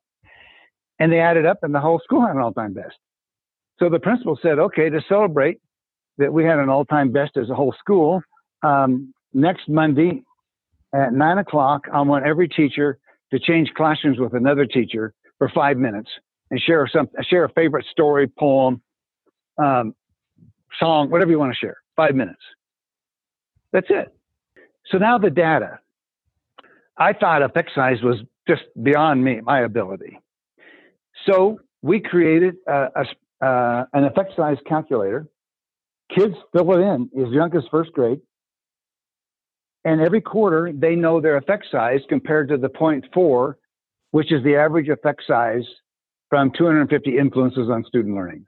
And 0.99 1.11
they 1.11 1.21
added 1.21 1.47
up, 1.47 1.59
and 1.63 1.75
the 1.75 1.81
whole 1.81 2.01
school 2.05 2.27
had 2.27 2.37
an 2.37 2.43
all-time 2.43 2.75
best. 2.75 2.97
So 3.79 3.89
the 3.89 3.99
principal 3.99 4.39
said, 4.43 4.59
"Okay, 4.59 4.91
to 4.91 5.01
celebrate 5.09 5.59
that 6.19 6.33
we 6.33 6.45
had 6.45 6.59
an 6.59 6.69
all-time 6.69 7.11
best 7.11 7.37
as 7.37 7.49
a 7.51 7.55
whole 7.55 7.75
school, 7.79 8.23
um, 8.63 9.15
next 9.33 9.69
Monday 9.69 10.23
at 10.95 11.13
nine 11.13 11.39
o'clock, 11.39 11.87
I 11.93 12.01
want 12.03 12.27
every 12.27 12.49
teacher 12.49 12.99
to 13.33 13.39
change 13.39 13.73
classrooms 13.75 14.19
with 14.19 14.35
another 14.35 14.67
teacher 14.67 15.15
for 15.39 15.49
five 15.49 15.79
minutes 15.79 16.11
and 16.51 16.61
share 16.61 16.87
some 16.93 17.09
share 17.23 17.45
a 17.45 17.49
favorite 17.51 17.87
story, 17.91 18.27
poem, 18.27 18.83
um, 19.63 19.95
song, 20.79 21.11
whatever 21.11 21.31
you 21.31 21.39
want 21.39 21.53
to 21.53 21.59
share, 21.59 21.77
five 21.97 22.15
minutes. 22.15 22.41
That's 23.73 23.87
it. 23.89 24.13
So 24.87 24.99
now 24.99 25.19
the 25.19 25.31
data. 25.31 25.79
I 27.01 27.15
thought 27.15 27.43
effect 27.43 27.71
size 27.75 28.03
was 28.03 28.19
just 28.47 28.63
beyond 28.81 29.25
me, 29.25 29.41
my 29.41 29.61
ability. 29.61 30.19
So 31.27 31.61
we 31.81 31.99
created 32.01 32.57
a, 32.69 32.89
a, 32.95 33.45
uh, 33.45 33.85
an 33.95 34.05
effect 34.05 34.37
size 34.37 34.59
calculator. 34.67 35.27
Kids 36.15 36.35
fill 36.53 36.73
it 36.75 36.81
in 36.81 37.11
as 37.19 37.33
young 37.33 37.57
as 37.57 37.63
first 37.71 37.93
grade. 37.93 38.21
And 39.83 40.03
every 40.03 40.21
quarter, 40.21 40.73
they 40.75 40.95
know 40.95 41.23
their 41.23 41.39
effect 41.39 41.67
size 41.73 42.01
compared 42.11 42.51
to 42.51 42.59
the 42.59 42.69
0.4, 42.69 43.55
which 44.11 44.31
is 44.31 44.45
the 44.45 44.57
average 44.57 44.91
effect 44.91 45.23
size 45.27 45.65
from 46.29 46.53
250 46.57 47.17
influences 47.17 47.71
on 47.71 47.83
student 47.85 48.15
learning. 48.15 48.45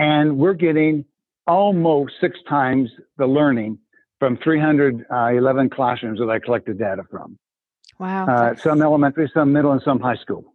And 0.00 0.36
we're 0.36 0.54
getting 0.54 1.04
almost 1.46 2.14
six 2.20 2.38
times 2.48 2.90
the 3.18 3.26
learning 3.26 3.78
from 4.18 4.36
311 4.42 5.70
classrooms 5.70 6.18
that 6.18 6.28
I 6.28 6.38
collected 6.38 6.78
data 6.78 7.02
from. 7.10 7.38
Wow. 7.98 8.26
Uh, 8.26 8.56
some 8.56 8.82
elementary, 8.82 9.30
some 9.34 9.52
middle, 9.52 9.72
and 9.72 9.82
some 9.82 10.00
high 10.00 10.16
school. 10.16 10.54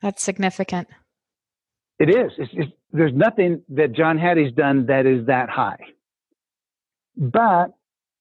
That's 0.00 0.22
significant. 0.22 0.88
It 1.98 2.10
is. 2.10 2.32
It's, 2.38 2.52
it's, 2.54 2.72
there's 2.92 3.12
nothing 3.14 3.62
that 3.70 3.92
John 3.92 4.18
Hattie's 4.18 4.52
done 4.52 4.86
that 4.86 5.06
is 5.06 5.26
that 5.26 5.50
high. 5.50 5.78
But 7.16 7.74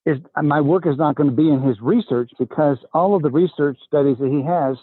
is, 0.05 0.17
my 0.41 0.61
work 0.61 0.87
is 0.87 0.97
not 0.97 1.15
going 1.15 1.29
to 1.29 1.35
be 1.35 1.49
in 1.49 1.61
his 1.61 1.79
research 1.81 2.31
because 2.39 2.77
all 2.93 3.15
of 3.15 3.21
the 3.21 3.29
research 3.29 3.77
studies 3.85 4.17
that 4.19 4.29
he 4.29 4.41
has, 4.43 4.77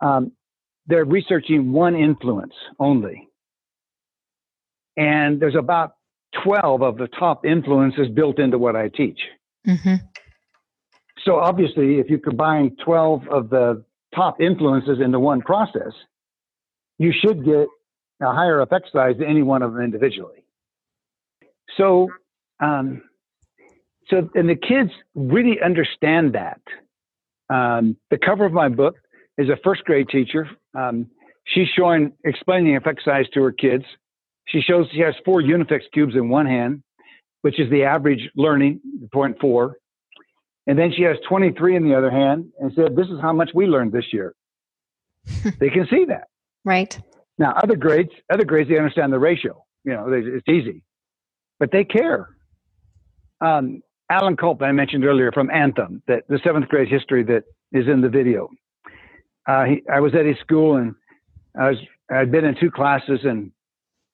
um, 0.00 0.32
they're 0.86 1.04
researching 1.04 1.72
one 1.72 1.94
influence 1.94 2.54
only. 2.80 3.28
And 4.96 5.40
there's 5.40 5.54
about 5.54 5.94
12 6.44 6.82
of 6.82 6.98
the 6.98 7.08
top 7.08 7.44
influences 7.44 8.08
built 8.08 8.38
into 8.38 8.58
what 8.58 8.76
I 8.76 8.88
teach. 8.88 9.20
Mm-hmm. 9.66 9.96
So 11.24 11.36
obviously, 11.38 11.98
if 11.98 12.10
you 12.10 12.18
combine 12.18 12.76
12 12.84 13.28
of 13.28 13.50
the 13.50 13.84
top 14.14 14.40
influences 14.40 14.98
into 15.00 15.20
one 15.20 15.40
process, 15.40 15.92
you 16.98 17.12
should 17.12 17.44
get 17.44 17.68
a 18.20 18.32
higher 18.32 18.60
effect 18.60 18.88
size 18.92 19.16
than 19.18 19.28
any 19.28 19.42
one 19.42 19.62
of 19.62 19.72
them 19.72 19.82
individually. 19.82 20.44
So, 21.76 22.08
um, 22.60 23.02
so 24.08 24.28
and 24.34 24.48
the 24.48 24.56
kids 24.56 24.90
really 25.14 25.60
understand 25.64 26.34
that. 26.34 26.60
Um, 27.50 27.96
the 28.10 28.18
cover 28.18 28.44
of 28.44 28.52
my 28.52 28.68
book 28.68 28.96
is 29.38 29.48
a 29.48 29.56
first 29.62 29.84
grade 29.84 30.08
teacher. 30.08 30.48
Um, 30.74 31.08
she's 31.44 31.68
showing 31.68 32.12
explaining 32.24 32.76
effect 32.76 33.02
size 33.04 33.26
to 33.34 33.42
her 33.42 33.52
kids. 33.52 33.84
She 34.46 34.60
shows 34.60 34.86
she 34.92 35.00
has 35.00 35.14
four 35.24 35.40
Unifix 35.40 35.82
cubes 35.92 36.14
in 36.14 36.28
one 36.28 36.46
hand, 36.46 36.82
which 37.42 37.58
is 37.60 37.70
the 37.70 37.84
average 37.84 38.30
learning, 38.36 38.80
0.4. 39.14 39.72
And 40.66 40.78
then 40.78 40.92
she 40.96 41.02
has 41.02 41.16
23 41.28 41.76
in 41.76 41.84
the 41.88 41.94
other 41.96 42.10
hand 42.10 42.52
and 42.60 42.72
said, 42.74 42.94
This 42.96 43.08
is 43.08 43.20
how 43.20 43.32
much 43.32 43.50
we 43.54 43.66
learned 43.66 43.92
this 43.92 44.12
year. 44.12 44.34
they 45.58 45.70
can 45.70 45.86
see 45.90 46.04
that. 46.06 46.28
Right. 46.64 46.98
Now, 47.38 47.52
other 47.62 47.76
grades, 47.76 48.10
other 48.32 48.44
grades, 48.44 48.68
they 48.68 48.78
understand 48.78 49.12
the 49.12 49.18
ratio. 49.18 49.64
You 49.84 49.94
know, 49.94 50.12
it's 50.12 50.48
easy, 50.48 50.84
but 51.58 51.72
they 51.72 51.84
care. 51.84 52.28
Um, 53.40 53.82
Alan 54.10 54.36
Culp, 54.36 54.62
I 54.62 54.70
mentioned 54.70 55.04
earlier 55.04 55.32
from 55.32 55.50
Anthem, 55.50 56.02
that 56.06 56.24
the 56.28 56.38
seventh 56.44 56.68
grade 56.68 56.88
history 56.88 57.24
that 57.24 57.44
is 57.72 57.88
in 57.88 58.00
the 58.00 58.08
video. 58.08 58.48
Uh, 59.48 59.64
he, 59.64 59.82
I 59.92 59.98
was 60.00 60.14
at 60.14 60.24
his 60.24 60.36
school 60.38 60.76
and 60.76 60.94
I 61.58 61.70
was 61.70 61.78
I'd 62.10 62.30
been 62.30 62.44
in 62.44 62.54
two 62.60 62.70
classes 62.70 63.20
and 63.24 63.50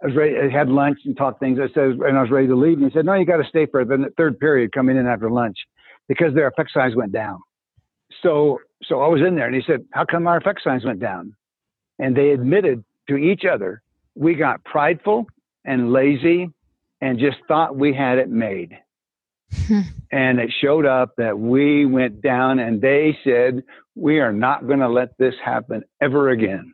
I 0.03 0.07
was 0.07 0.17
ready. 0.17 0.37
I 0.37 0.49
had 0.49 0.69
lunch 0.69 0.99
and 1.05 1.17
talked 1.17 1.41
things. 1.41 1.59
I 1.59 1.73
said, 1.75 1.99
and 2.01 2.17
I 2.17 2.23
was 2.23 2.31
ready 2.31 2.47
to 2.47 2.57
leave. 2.57 2.79
And 2.79 2.91
he 2.91 2.97
said, 2.97 3.05
"No, 3.05 3.15
you 3.15 3.25
got 3.25 3.39
to 3.39 3.49
stay 3.49 3.67
for 3.67 3.85
the 3.85 4.13
third 4.17 4.39
period 4.39 4.73
coming 4.73 4.97
in 4.97 5.07
after 5.07 5.31
lunch." 5.31 5.57
because 6.09 6.35
their 6.35 6.49
effect 6.49 6.73
size 6.73 6.97
went 6.97 7.13
down. 7.13 7.39
So, 8.23 8.59
so 8.85 9.03
I 9.03 9.09
was 9.09 9.21
in 9.21 9.37
there 9.37 9.47
and 9.47 9.55
he 9.55 9.63
said, 9.67 9.85
How 9.93 10.05
come 10.05 10.27
our 10.27 10.39
effect 10.39 10.63
size 10.65 10.85
went 10.85 10.99
down? 10.99 11.37
And 11.99 12.17
they 12.17 12.31
admitted 12.31 12.85
to 13.09 13.17
each 13.17 13.45
other, 13.45 13.83
we 14.15 14.35
got 14.35 14.65
prideful 14.65 15.27
and 15.65 15.93
lazy 15.93 16.51
and 17.01 17.19
just 17.19 17.37
thought 17.47 17.77
we 17.77 17.95
had 17.95 18.19
it 18.19 18.31
made. 18.31 18.79
and 20.11 20.41
it 20.41 20.53
showed 20.61 20.87
up 20.87 21.15
that 21.17 21.39
we 21.39 21.87
went 21.87 22.21
down 22.23 22.59
and 22.59 22.81
they 22.81 23.17
said, 23.23 23.63
We 23.95 24.21
are 24.21 24.33
not 24.33 24.67
going 24.67 24.81
to 24.81 24.89
let 24.89 25.17
this 25.19 25.35
happen 25.45 25.85
ever 26.01 26.31
again. 26.31 26.73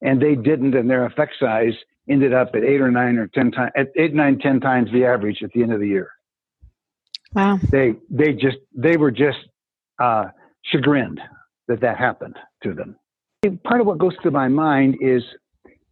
And 0.00 0.20
they 0.20 0.34
didn't, 0.34 0.74
and 0.74 0.90
their 0.90 1.06
effect 1.06 1.34
size 1.40 1.74
ended 2.08 2.32
up 2.32 2.50
at 2.54 2.64
eight 2.64 2.80
or 2.80 2.90
nine 2.90 3.18
or 3.18 3.26
10 3.28 3.50
times, 3.50 3.72
at 3.76 3.88
eight, 3.96 4.14
nine, 4.14 4.38
ten 4.38 4.60
times 4.60 4.90
the 4.92 5.04
average 5.04 5.42
at 5.42 5.50
the 5.52 5.62
end 5.62 5.72
of 5.72 5.80
the 5.80 5.88
year. 5.88 6.10
Wow. 7.34 7.58
They 7.70 7.94
they 8.10 8.32
just 8.32 8.56
they 8.74 8.96
were 8.96 9.10
just 9.10 9.38
uh, 10.00 10.26
chagrined 10.64 11.20
that 11.68 11.80
that 11.82 11.98
happened 11.98 12.36
to 12.62 12.72
them. 12.72 12.96
Part 13.64 13.80
of 13.80 13.86
what 13.86 13.98
goes 13.98 14.14
through 14.22 14.30
my 14.30 14.48
mind 14.48 14.96
is 15.00 15.22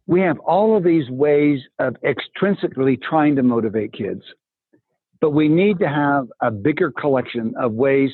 we 0.07 0.21
have 0.21 0.39
all 0.39 0.75
of 0.75 0.83
these 0.83 1.09
ways 1.09 1.59
of 1.79 1.95
extrinsically 2.03 2.99
trying 3.01 3.35
to 3.35 3.43
motivate 3.43 3.93
kids, 3.93 4.21
but 5.21 5.31
we 5.31 5.47
need 5.47 5.79
to 5.79 5.87
have 5.87 6.27
a 6.41 6.49
bigger 6.49 6.91
collection 6.91 7.53
of 7.59 7.73
ways 7.73 8.09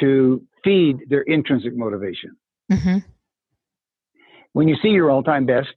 to 0.00 0.42
feed 0.64 0.98
their 1.08 1.22
intrinsic 1.22 1.76
motivation. 1.76 2.36
Mm-hmm. 2.72 2.98
When 4.54 4.68
you 4.68 4.76
see 4.82 4.88
your 4.88 5.10
all 5.10 5.22
time 5.22 5.46
best 5.46 5.68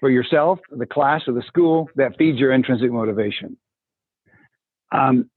for 0.00 0.10
yourself, 0.10 0.58
the 0.70 0.86
class, 0.86 1.22
or 1.26 1.34
the 1.34 1.42
school, 1.46 1.88
that 1.96 2.16
feeds 2.16 2.38
your 2.38 2.52
intrinsic 2.52 2.90
motivation. 2.90 3.56
Um, 4.92 5.30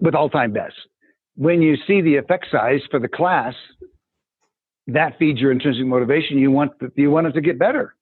with 0.00 0.14
all 0.14 0.28
time 0.28 0.52
best. 0.52 0.74
When 1.36 1.62
you 1.62 1.76
see 1.86 2.00
the 2.00 2.16
effect 2.16 2.46
size 2.50 2.80
for 2.90 3.00
the 3.00 3.08
class, 3.08 3.54
that 4.88 5.18
feeds 5.18 5.40
your 5.40 5.52
intrinsic 5.52 5.86
motivation. 5.86 6.38
You 6.38 6.50
want 6.50 6.72
you 6.96 7.10
want 7.10 7.26
it 7.26 7.32
to 7.32 7.40
get 7.40 7.58
better. 7.58 7.94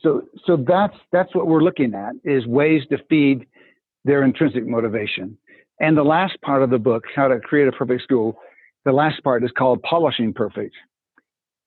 So 0.00 0.22
so 0.46 0.56
that's 0.56 0.96
that's 1.12 1.34
what 1.34 1.46
we're 1.46 1.62
looking 1.62 1.94
at 1.94 2.14
is 2.24 2.46
ways 2.46 2.82
to 2.90 2.98
feed 3.08 3.46
their 4.04 4.22
intrinsic 4.22 4.66
motivation. 4.66 5.36
And 5.80 5.96
the 5.96 6.04
last 6.04 6.40
part 6.40 6.62
of 6.62 6.70
the 6.70 6.78
book, 6.78 7.04
How 7.14 7.28
to 7.28 7.38
Create 7.40 7.68
a 7.68 7.72
Perfect 7.72 8.02
School, 8.02 8.38
the 8.84 8.92
last 8.92 9.22
part 9.22 9.44
is 9.44 9.50
called 9.56 9.82
Polishing 9.82 10.32
Perfect. 10.32 10.74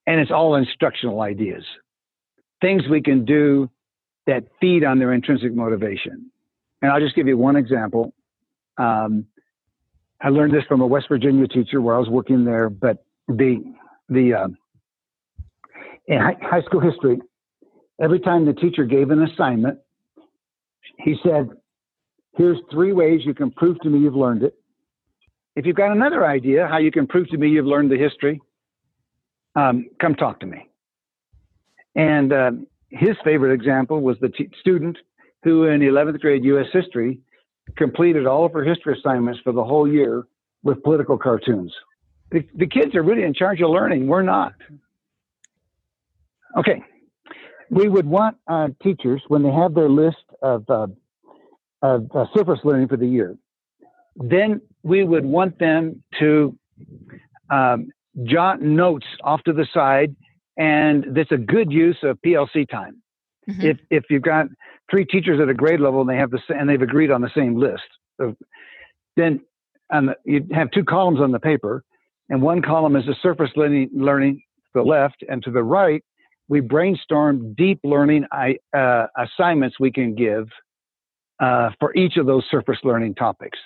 And 0.08 0.20
it's 0.20 0.32
all 0.32 0.56
instructional 0.56 1.22
ideas. 1.22 1.64
Things 2.62 2.84
we 2.90 3.02
can 3.02 3.26
do 3.26 3.70
that 4.28 4.44
feed 4.60 4.84
on 4.84 5.00
their 5.00 5.14
intrinsic 5.14 5.54
motivation. 5.54 6.32
And 6.82 6.92
I'll 6.92 7.00
just 7.00 7.16
give 7.16 7.28
you 7.28 7.38
one 7.38 7.56
example. 7.56 8.14
Um, 8.78 9.26
I 10.22 10.30
learned 10.30 10.54
this 10.54 10.64
from 10.68 10.82
a 10.82 10.88
West 10.88 11.08
Virginia 11.10 11.48
teacher 11.48 11.82
where 11.82 11.96
I 11.96 12.00
was 12.00 12.10
working 12.10 12.46
there, 12.46 12.70
but 12.70 13.04
the 13.28 13.64
the 14.10 14.34
uh, 14.34 14.48
in 16.08 16.20
high, 16.20 16.62
school 16.62 16.80
history, 16.80 17.20
every 18.00 18.20
time 18.20 18.46
the 18.46 18.54
teacher 18.54 18.86
gave 18.86 19.10
an 19.10 19.24
assignment, 19.24 19.80
he 20.98 21.16
said, 21.24 21.50
"Here's 22.34 22.58
three 22.72 22.94
ways 22.94 23.22
you 23.24 23.34
can 23.34 23.52
prove 23.52 23.80
to 23.82 23.90
me 23.90 24.00
you've 24.00 24.16
learned 24.16 24.44
it. 24.44 24.56
If 25.56 25.66
you've 25.66 25.76
got 25.76 25.92
another 25.92 26.26
idea 26.26 26.68
how 26.68 26.78
you 26.78 26.92
can 26.92 27.08
prove 27.08 27.28
to 27.30 27.38
me 27.38 27.50
you've 27.50 27.66
learned 27.66 27.92
the 27.92 27.98
history, 27.98 28.40
um, 29.56 29.90
come 30.00 30.16
talk 30.16 30.40
to 30.42 30.46
me." 30.46 30.71
And 31.96 32.32
uh, 32.32 32.52
his 32.90 33.16
favorite 33.24 33.54
example 33.54 34.02
was 34.02 34.18
the 34.22 34.30
t- 34.30 34.50
student 34.60 34.98
who, 35.44 35.66
in 35.66 35.82
11th 35.82 36.20
grade 36.20 36.44
U.S. 36.46 36.68
history, 36.72 37.20
completed 37.76 38.28
all 38.28 38.46
of 38.46 38.54
her 38.54 38.64
history 38.64 38.98
assignments 38.98 39.40
for 39.44 39.54
the 39.54 39.64
whole 39.64 39.88
year 39.88 40.26
with 40.64 40.82
political 40.84 41.18
cartoons. 41.18 41.74
The, 42.32 42.48
the 42.56 42.68
kids 42.68 42.96
are 42.96 43.04
really 43.04 43.24
in 43.24 43.34
charge 43.34 43.62
of 43.62 43.70
learning. 43.70 44.08
We're 44.08 44.22
not. 44.22 44.54
Okay. 46.58 46.84
We 47.70 47.88
would 47.88 48.06
want 48.06 48.38
uh, 48.48 48.70
teachers, 48.84 49.22
when 49.28 49.44
they 49.44 49.52
have 49.52 49.74
their 49.74 49.90
list 49.90 50.24
of, 50.42 50.70
uh, 50.70 50.88
of 51.82 52.08
uh, 52.14 52.26
surface 52.36 52.60
learning 52.64 52.90
for 52.90 52.98
the 52.98 53.08
year, 53.08 53.38
then 54.16 54.62
we 54.84 55.04
would 55.04 55.26
want 55.26 55.58
them 55.60 56.04
to 56.20 56.58
um, 57.50 57.90
jot 58.24 58.62
notes 58.62 59.06
off 59.24 59.42
to 59.44 59.54
the 59.54 59.66
side, 59.74 60.16
and 60.62 61.16
that's 61.16 61.32
a 61.32 61.38
good 61.38 61.72
use 61.72 61.98
of 62.04 62.20
PLC 62.24 62.70
time. 62.70 63.02
Mm-hmm. 63.50 63.62
If 63.62 63.78
if 63.90 64.04
you've 64.12 64.22
got 64.22 64.46
three 64.92 65.06
teachers 65.06 65.40
at 65.42 65.50
a 65.50 65.56
grade 65.56 65.80
level 65.80 66.02
and 66.02 66.10
they 66.10 66.18
have 66.18 66.30
the 66.30 66.40
and 66.50 66.70
they've 66.70 66.82
agreed 66.82 67.10
on 67.10 67.22
the 67.22 67.32
same 67.36 67.56
list. 67.56 67.90
So 68.20 68.36
then 69.18 69.42
the, 69.90 70.16
you 70.24 70.46
have 70.52 70.70
two 70.70 70.84
columns 70.84 71.20
on 71.20 71.32
the 71.32 71.40
paper, 71.40 71.84
and 72.30 72.44
one 72.44 72.62
column 72.62 72.96
is 72.96 73.06
the 73.08 73.16
surface 73.24 73.50
learning, 73.56 73.90
learning 73.92 74.36
to 74.36 74.72
the 74.76 74.84
left, 74.84 75.24
and 75.28 75.42
to 75.44 75.52
the 75.52 75.64
right, 75.64 76.04
we 76.48 76.60
brainstorm 76.60 77.56
deep 77.56 77.80
learning 77.84 78.26
uh, 78.32 79.08
assignments 79.18 79.80
we 79.80 79.92
can 79.92 80.14
give 80.14 80.48
uh, 81.40 81.72
for 81.80 81.96
each 81.96 82.18
of 82.18 82.28
those 82.28 82.44
surface 82.52 82.78
learning 82.84 83.16
topics. 83.16 83.58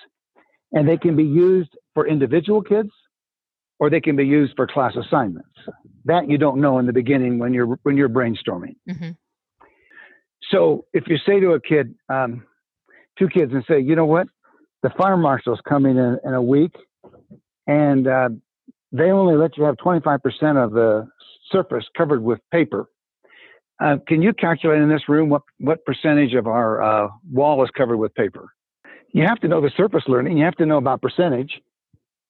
And 0.72 0.88
they 0.88 0.96
can 0.96 1.14
be 1.14 1.24
used 1.24 1.76
for 1.92 2.08
individual 2.08 2.62
kids 2.62 2.90
or 3.78 3.90
they 3.90 4.00
can 4.00 4.16
be 4.16 4.24
used 4.24 4.54
for 4.56 4.66
class 4.66 4.94
assignments. 4.96 5.48
That 6.04 6.28
you 6.28 6.38
don't 6.38 6.60
know 6.60 6.78
in 6.78 6.86
the 6.86 6.92
beginning 6.92 7.38
when 7.38 7.52
you're 7.52 7.78
when 7.82 7.96
you're 7.96 8.08
brainstorming. 8.08 8.76
Mm-hmm. 8.88 9.10
So 10.50 10.84
if 10.92 11.04
you 11.08 11.16
say 11.26 11.40
to 11.40 11.52
a 11.52 11.60
kid, 11.60 11.94
um, 12.08 12.44
two 13.18 13.28
kids, 13.28 13.52
and 13.52 13.64
say, 13.68 13.80
you 13.80 13.96
know 13.96 14.04
what, 14.04 14.28
the 14.82 14.90
fire 14.90 15.16
marshal's 15.16 15.60
coming 15.68 15.96
in 15.96 16.18
in 16.24 16.34
a 16.34 16.42
week, 16.42 16.72
and 17.66 18.06
uh, 18.06 18.28
they 18.92 19.10
only 19.10 19.36
let 19.36 19.56
you 19.56 19.64
have 19.64 19.76
25% 19.76 20.20
of 20.62 20.72
the 20.72 21.08
surface 21.50 21.84
covered 21.96 22.22
with 22.22 22.38
paper. 22.52 22.88
Uh, 23.82 23.96
can 24.06 24.22
you 24.22 24.32
calculate 24.32 24.80
in 24.80 24.88
this 24.88 25.08
room 25.08 25.28
what, 25.28 25.42
what 25.58 25.84
percentage 25.84 26.34
of 26.34 26.46
our 26.46 26.82
uh, 26.82 27.08
wall 27.30 27.62
is 27.62 27.70
covered 27.76 27.98
with 27.98 28.14
paper? 28.14 28.48
You 29.12 29.24
have 29.24 29.40
to 29.40 29.48
know 29.48 29.60
the 29.60 29.70
surface 29.76 30.04
learning. 30.08 30.38
You 30.38 30.44
have 30.44 30.56
to 30.56 30.66
know 30.66 30.78
about 30.78 31.02
percentage. 31.02 31.60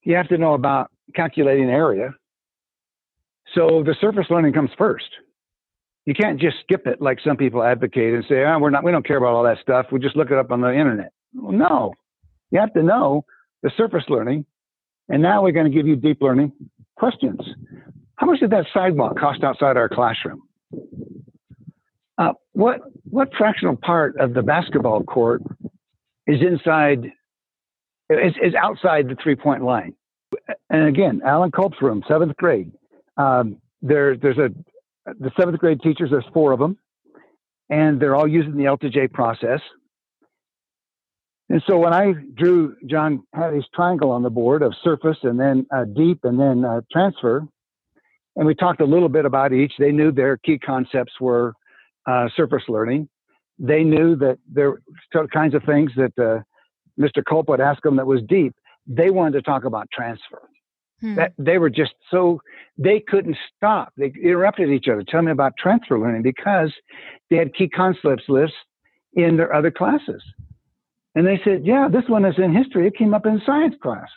You 0.02 0.16
have 0.16 0.28
to 0.28 0.38
know 0.38 0.54
about 0.54 0.90
calculating 1.14 1.70
area. 1.70 2.14
So 3.54 3.82
the 3.84 3.94
surface 4.00 4.26
learning 4.30 4.52
comes 4.52 4.70
first. 4.76 5.08
You 6.04 6.14
can't 6.14 6.40
just 6.40 6.56
skip 6.62 6.86
it 6.86 7.00
like 7.00 7.18
some 7.24 7.36
people 7.36 7.62
advocate 7.62 8.14
and 8.14 8.24
say, 8.28 8.44
oh, 8.44 8.58
we're 8.58 8.70
not, 8.70 8.84
we 8.84 8.92
don't 8.92 9.06
care 9.06 9.16
about 9.16 9.34
all 9.34 9.42
that 9.44 9.58
stuff. 9.60 9.86
We 9.90 9.98
just 9.98 10.16
look 10.16 10.30
it 10.30 10.38
up 10.38 10.50
on 10.50 10.60
the 10.60 10.72
internet. 10.72 11.12
Well, 11.34 11.52
no, 11.52 11.94
you 12.50 12.60
have 12.60 12.72
to 12.74 12.82
know 12.82 13.24
the 13.62 13.70
surface 13.76 14.04
learning. 14.08 14.44
And 15.08 15.22
now 15.22 15.42
we're 15.42 15.52
going 15.52 15.70
to 15.70 15.76
give 15.76 15.86
you 15.86 15.96
deep 15.96 16.18
learning 16.20 16.52
questions. 16.96 17.40
How 18.16 18.26
much 18.26 18.40
did 18.40 18.50
that 18.50 18.66
sidewalk 18.72 19.18
cost 19.18 19.44
outside 19.44 19.76
our 19.76 19.88
classroom? 19.88 20.42
Uh, 22.18 22.32
what 22.52 22.80
what 23.04 23.28
fractional 23.36 23.76
part 23.76 24.16
of 24.18 24.32
the 24.32 24.42
basketball 24.42 25.02
court 25.04 25.42
is 26.26 26.40
inside 26.40 27.12
is, 28.08 28.32
is 28.42 28.54
outside 28.54 29.08
the 29.08 29.16
three 29.22 29.36
point 29.36 29.62
line? 29.62 29.94
And 30.70 30.88
again, 30.88 31.22
Alan 31.24 31.50
Culp's 31.50 31.80
room, 31.80 32.02
seventh 32.08 32.36
grade. 32.36 32.72
Um, 33.16 33.56
there, 33.82 34.16
there's 34.16 34.38
a 34.38 34.50
the 35.20 35.30
seventh 35.38 35.58
grade 35.58 35.80
teachers. 35.82 36.10
There's 36.10 36.24
four 36.32 36.52
of 36.52 36.58
them, 36.58 36.76
and 37.70 38.00
they're 38.00 38.16
all 38.16 38.26
using 38.26 38.56
the 38.56 38.66
L 38.66 38.76
to 38.78 38.90
J 38.90 39.08
process. 39.08 39.60
And 41.48 41.62
so 41.66 41.78
when 41.78 41.92
I 41.92 42.12
drew 42.34 42.74
John 42.86 43.22
Hattie's 43.32 43.64
triangle 43.72 44.10
on 44.10 44.22
the 44.22 44.30
board 44.30 44.62
of 44.62 44.74
surface 44.82 45.18
and 45.22 45.38
then 45.38 45.66
uh, 45.72 45.84
deep 45.84 46.20
and 46.24 46.40
then 46.40 46.64
uh, 46.64 46.80
transfer, 46.90 47.46
and 48.34 48.46
we 48.46 48.54
talked 48.54 48.80
a 48.80 48.84
little 48.84 49.08
bit 49.08 49.24
about 49.24 49.52
each, 49.52 49.72
they 49.78 49.92
knew 49.92 50.10
their 50.10 50.36
key 50.38 50.58
concepts 50.58 51.12
were 51.20 51.54
uh, 52.06 52.28
surface 52.36 52.64
learning. 52.68 53.08
They 53.58 53.84
knew 53.84 54.16
that 54.16 54.38
there 54.52 54.70
were 55.14 55.28
kinds 55.32 55.54
of 55.54 55.62
things 55.62 55.92
that 55.96 56.12
uh, 56.18 56.42
Mr. 57.00 57.24
Culp 57.24 57.48
would 57.48 57.60
ask 57.60 57.82
them 57.82 57.96
that 57.96 58.06
was 58.06 58.20
deep. 58.28 58.54
They 58.86 59.10
wanted 59.10 59.32
to 59.32 59.42
talk 59.42 59.64
about 59.64 59.88
transfer. 59.92 60.42
Hmm. 61.00 61.14
That 61.16 61.32
they 61.36 61.58
were 61.58 61.68
just 61.68 61.92
so 62.10 62.40
they 62.78 63.00
couldn't 63.06 63.36
stop. 63.54 63.92
They 63.96 64.12
interrupted 64.22 64.70
each 64.70 64.88
other. 64.88 65.02
Tell 65.02 65.22
me 65.22 65.30
about 65.30 65.52
transfer 65.58 65.98
learning 65.98 66.22
because 66.22 66.72
they 67.28 67.36
had 67.36 67.54
key 67.54 67.68
concepts 67.68 68.24
lists 68.28 68.56
in 69.12 69.36
their 69.36 69.52
other 69.52 69.70
classes. 69.70 70.22
And 71.14 71.26
they 71.26 71.40
said, 71.44 71.64
yeah, 71.64 71.88
this 71.90 72.04
one 72.08 72.24
is 72.24 72.34
in 72.38 72.54
history. 72.54 72.86
It 72.86 72.96
came 72.96 73.14
up 73.14 73.24
in 73.24 73.40
science 73.44 73.74
class. 73.82 74.08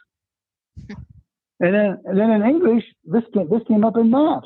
and 0.89 1.73
then, 1.73 1.97
and 2.05 2.19
then 2.19 2.29
in 2.32 2.43
English, 2.43 2.84
this 3.05 3.23
came, 3.34 3.49
this 3.49 3.62
came 3.67 3.86
up 3.86 3.95
in 3.97 4.12
math. 4.12 4.43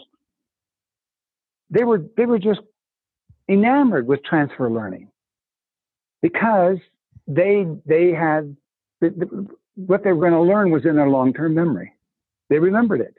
They 1.72 1.84
were, 1.84 2.06
they 2.16 2.28
were 2.28 2.38
just 2.38 2.62
enamored 3.50 4.08
with 4.08 4.24
transfer 4.24 4.70
learning 4.70 5.10
because 6.22 6.78
they, 7.28 7.66
they 7.88 8.12
had, 8.12 8.56
the, 9.02 9.10
the, 9.10 9.48
what 9.76 10.04
they 10.04 10.12
were 10.14 10.30
going 10.30 10.34
to 10.34 10.42
learn 10.42 10.72
was 10.72 10.86
in 10.86 10.96
their 10.96 11.10
long-term 11.10 11.54
memory. 11.54 11.94
They 12.50 12.60
remembered 12.60 13.02
it. 13.02 13.16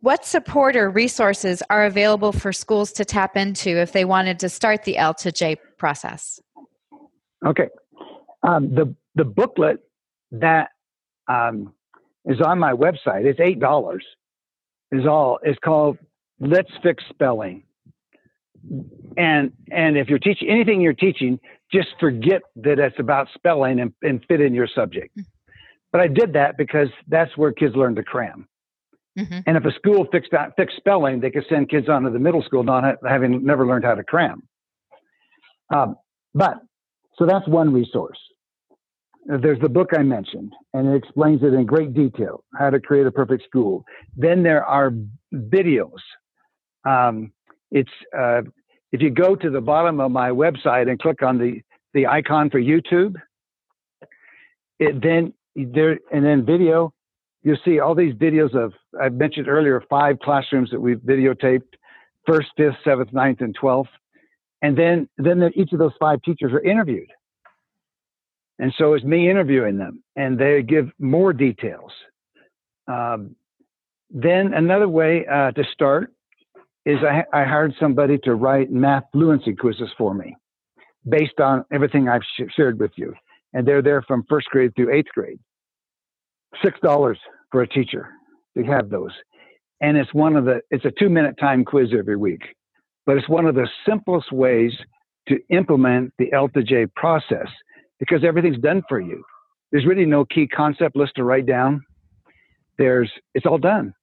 What 0.00 0.24
support 0.24 0.74
or 0.74 0.90
resources 0.90 1.62
are 1.70 1.84
available 1.84 2.32
for 2.32 2.52
schools 2.52 2.92
to 2.94 3.04
tap 3.04 3.36
into 3.36 3.70
if 3.70 3.92
they 3.92 4.04
wanted 4.04 4.38
to 4.40 4.48
start 4.48 4.82
the 4.82 4.98
L 4.98 5.14
to 5.14 5.30
J 5.30 5.56
process? 5.78 6.40
Okay. 7.46 7.68
Um, 8.42 8.74
the 8.74 8.94
the 9.14 9.24
booklet 9.24 9.78
that 10.32 10.70
um, 11.28 11.72
is 12.24 12.40
on 12.40 12.58
my 12.58 12.72
website, 12.72 13.24
it's 13.24 13.38
eight 13.38 13.60
dollars. 13.60 14.04
Is 14.90 15.06
all 15.06 15.38
is 15.44 15.56
called 15.64 15.98
Let's 16.40 16.70
Fix 16.82 17.04
Spelling. 17.08 17.62
And 19.16 19.52
and 19.70 19.96
if 19.96 20.08
you're 20.08 20.18
teaching 20.18 20.48
anything 20.48 20.80
you're 20.80 20.92
teaching, 20.92 21.38
just 21.72 21.88
forget 21.98 22.42
that 22.56 22.78
it's 22.78 22.98
about 22.98 23.28
spelling 23.34 23.80
and, 23.80 23.92
and 24.02 24.24
fit 24.28 24.40
in 24.40 24.54
your 24.54 24.68
subject. 24.72 25.18
But 25.90 26.00
I 26.00 26.06
did 26.06 26.32
that 26.34 26.56
because 26.56 26.88
that's 27.08 27.36
where 27.36 27.52
kids 27.52 27.76
learn 27.76 27.94
to 27.96 28.02
cram. 28.02 28.48
Mm-hmm. 29.18 29.40
And 29.46 29.56
if 29.56 29.64
a 29.64 29.72
school 29.72 30.06
fixed 30.10 30.32
out, 30.32 30.52
fixed 30.56 30.76
spelling, 30.76 31.20
they 31.20 31.30
could 31.30 31.44
send 31.48 31.68
kids 31.68 31.88
on 31.88 32.02
to 32.04 32.10
the 32.10 32.18
middle 32.18 32.42
school 32.42 32.62
not 32.62 32.96
having 33.06 33.44
never 33.44 33.66
learned 33.66 33.84
how 33.84 33.94
to 33.94 34.04
cram. 34.04 34.42
Um, 35.74 35.96
but 36.34 36.54
so 37.18 37.26
that's 37.26 37.46
one 37.46 37.72
resource. 37.72 38.18
There's 39.26 39.60
the 39.60 39.68
book 39.68 39.90
I 39.96 40.02
mentioned, 40.02 40.52
and 40.72 40.88
it 40.88 40.96
explains 40.96 41.42
it 41.42 41.54
in 41.54 41.64
great 41.64 41.94
detail 41.94 42.42
how 42.58 42.70
to 42.70 42.80
create 42.80 43.06
a 43.06 43.10
perfect 43.12 43.44
school. 43.44 43.84
Then 44.16 44.42
there 44.42 44.64
are 44.64 44.92
videos. 45.32 46.00
Um, 46.84 47.32
it's 47.72 47.90
uh, 48.16 48.42
if 48.92 49.02
you 49.02 49.10
go 49.10 49.34
to 49.34 49.50
the 49.50 49.60
bottom 49.60 49.98
of 49.98 50.12
my 50.12 50.30
website 50.30 50.88
and 50.88 51.00
click 51.00 51.22
on 51.22 51.38
the 51.38 51.60
the 51.92 52.06
icon 52.06 52.48
for 52.48 52.60
YouTube, 52.60 53.16
it 54.78 55.02
then 55.02 55.34
there 55.56 55.98
and 56.12 56.24
then 56.24 56.46
video. 56.46 56.94
You'll 57.42 57.58
see 57.64 57.80
all 57.80 57.96
these 57.96 58.14
videos 58.14 58.54
of 58.54 58.72
I 59.00 59.08
mentioned 59.08 59.48
earlier 59.48 59.82
five 59.90 60.20
classrooms 60.20 60.70
that 60.70 60.80
we've 60.80 60.98
videotaped, 60.98 61.74
first, 62.24 62.50
fifth, 62.56 62.76
seventh, 62.84 63.12
ninth, 63.12 63.40
and 63.40 63.52
twelfth 63.52 63.90
and 64.62 64.78
then 64.78 65.08
then 65.18 65.50
each 65.54 65.72
of 65.72 65.78
those 65.78 65.92
five 66.00 66.22
teachers 66.22 66.52
are 66.52 66.62
interviewed 66.62 67.10
and 68.58 68.72
so 68.78 68.94
it's 68.94 69.04
me 69.04 69.28
interviewing 69.28 69.76
them 69.76 70.02
and 70.16 70.38
they 70.38 70.62
give 70.62 70.90
more 70.98 71.32
details 71.32 71.92
um, 72.86 73.34
then 74.10 74.54
another 74.54 74.88
way 74.88 75.26
uh, 75.26 75.50
to 75.50 75.64
start 75.72 76.12
is 76.84 76.98
I, 77.02 77.24
I, 77.32 77.44
hired 77.44 77.74
somebody 77.78 78.18
to 78.24 78.34
write 78.34 78.70
math 78.70 79.04
fluency 79.12 79.54
quizzes 79.54 79.90
for 79.96 80.14
me 80.14 80.36
based 81.08 81.40
on 81.40 81.64
everything 81.72 82.08
i've 82.08 82.22
sh- 82.22 82.52
shared 82.56 82.78
with 82.78 82.92
you 82.96 83.14
and 83.52 83.66
they're 83.66 83.82
there 83.82 84.02
from 84.02 84.24
first 84.28 84.48
grade 84.48 84.72
through 84.74 84.92
eighth 84.92 85.10
grade 85.14 85.38
six 86.62 86.78
dollars 86.80 87.18
for 87.50 87.62
a 87.62 87.68
teacher 87.68 88.10
to 88.56 88.64
have 88.64 88.90
those 88.90 89.12
and 89.80 89.96
it's 89.96 90.12
one 90.14 90.36
of 90.36 90.44
the 90.44 90.60
it's 90.70 90.84
a 90.84 90.92
two 90.98 91.08
minute 91.08 91.36
time 91.38 91.64
quiz 91.64 91.88
every 91.96 92.16
week 92.16 92.42
but 93.06 93.16
it's 93.16 93.28
one 93.28 93.46
of 93.46 93.54
the 93.54 93.68
simplest 93.86 94.32
ways 94.32 94.72
to 95.28 95.38
implement 95.50 96.12
the 96.18 96.32
L 96.32 96.48
to 96.50 96.62
J 96.62 96.86
process 96.96 97.46
because 97.98 98.24
everything's 98.24 98.58
done 98.58 98.82
for 98.88 99.00
you. 99.00 99.22
There's 99.70 99.86
really 99.86 100.06
no 100.06 100.24
key 100.24 100.46
concept 100.46 100.96
list 100.96 101.12
to 101.16 101.24
write 101.24 101.46
down. 101.46 101.82
There's 102.78 103.10
it's 103.34 103.46
all 103.46 103.58
done. 103.58 103.94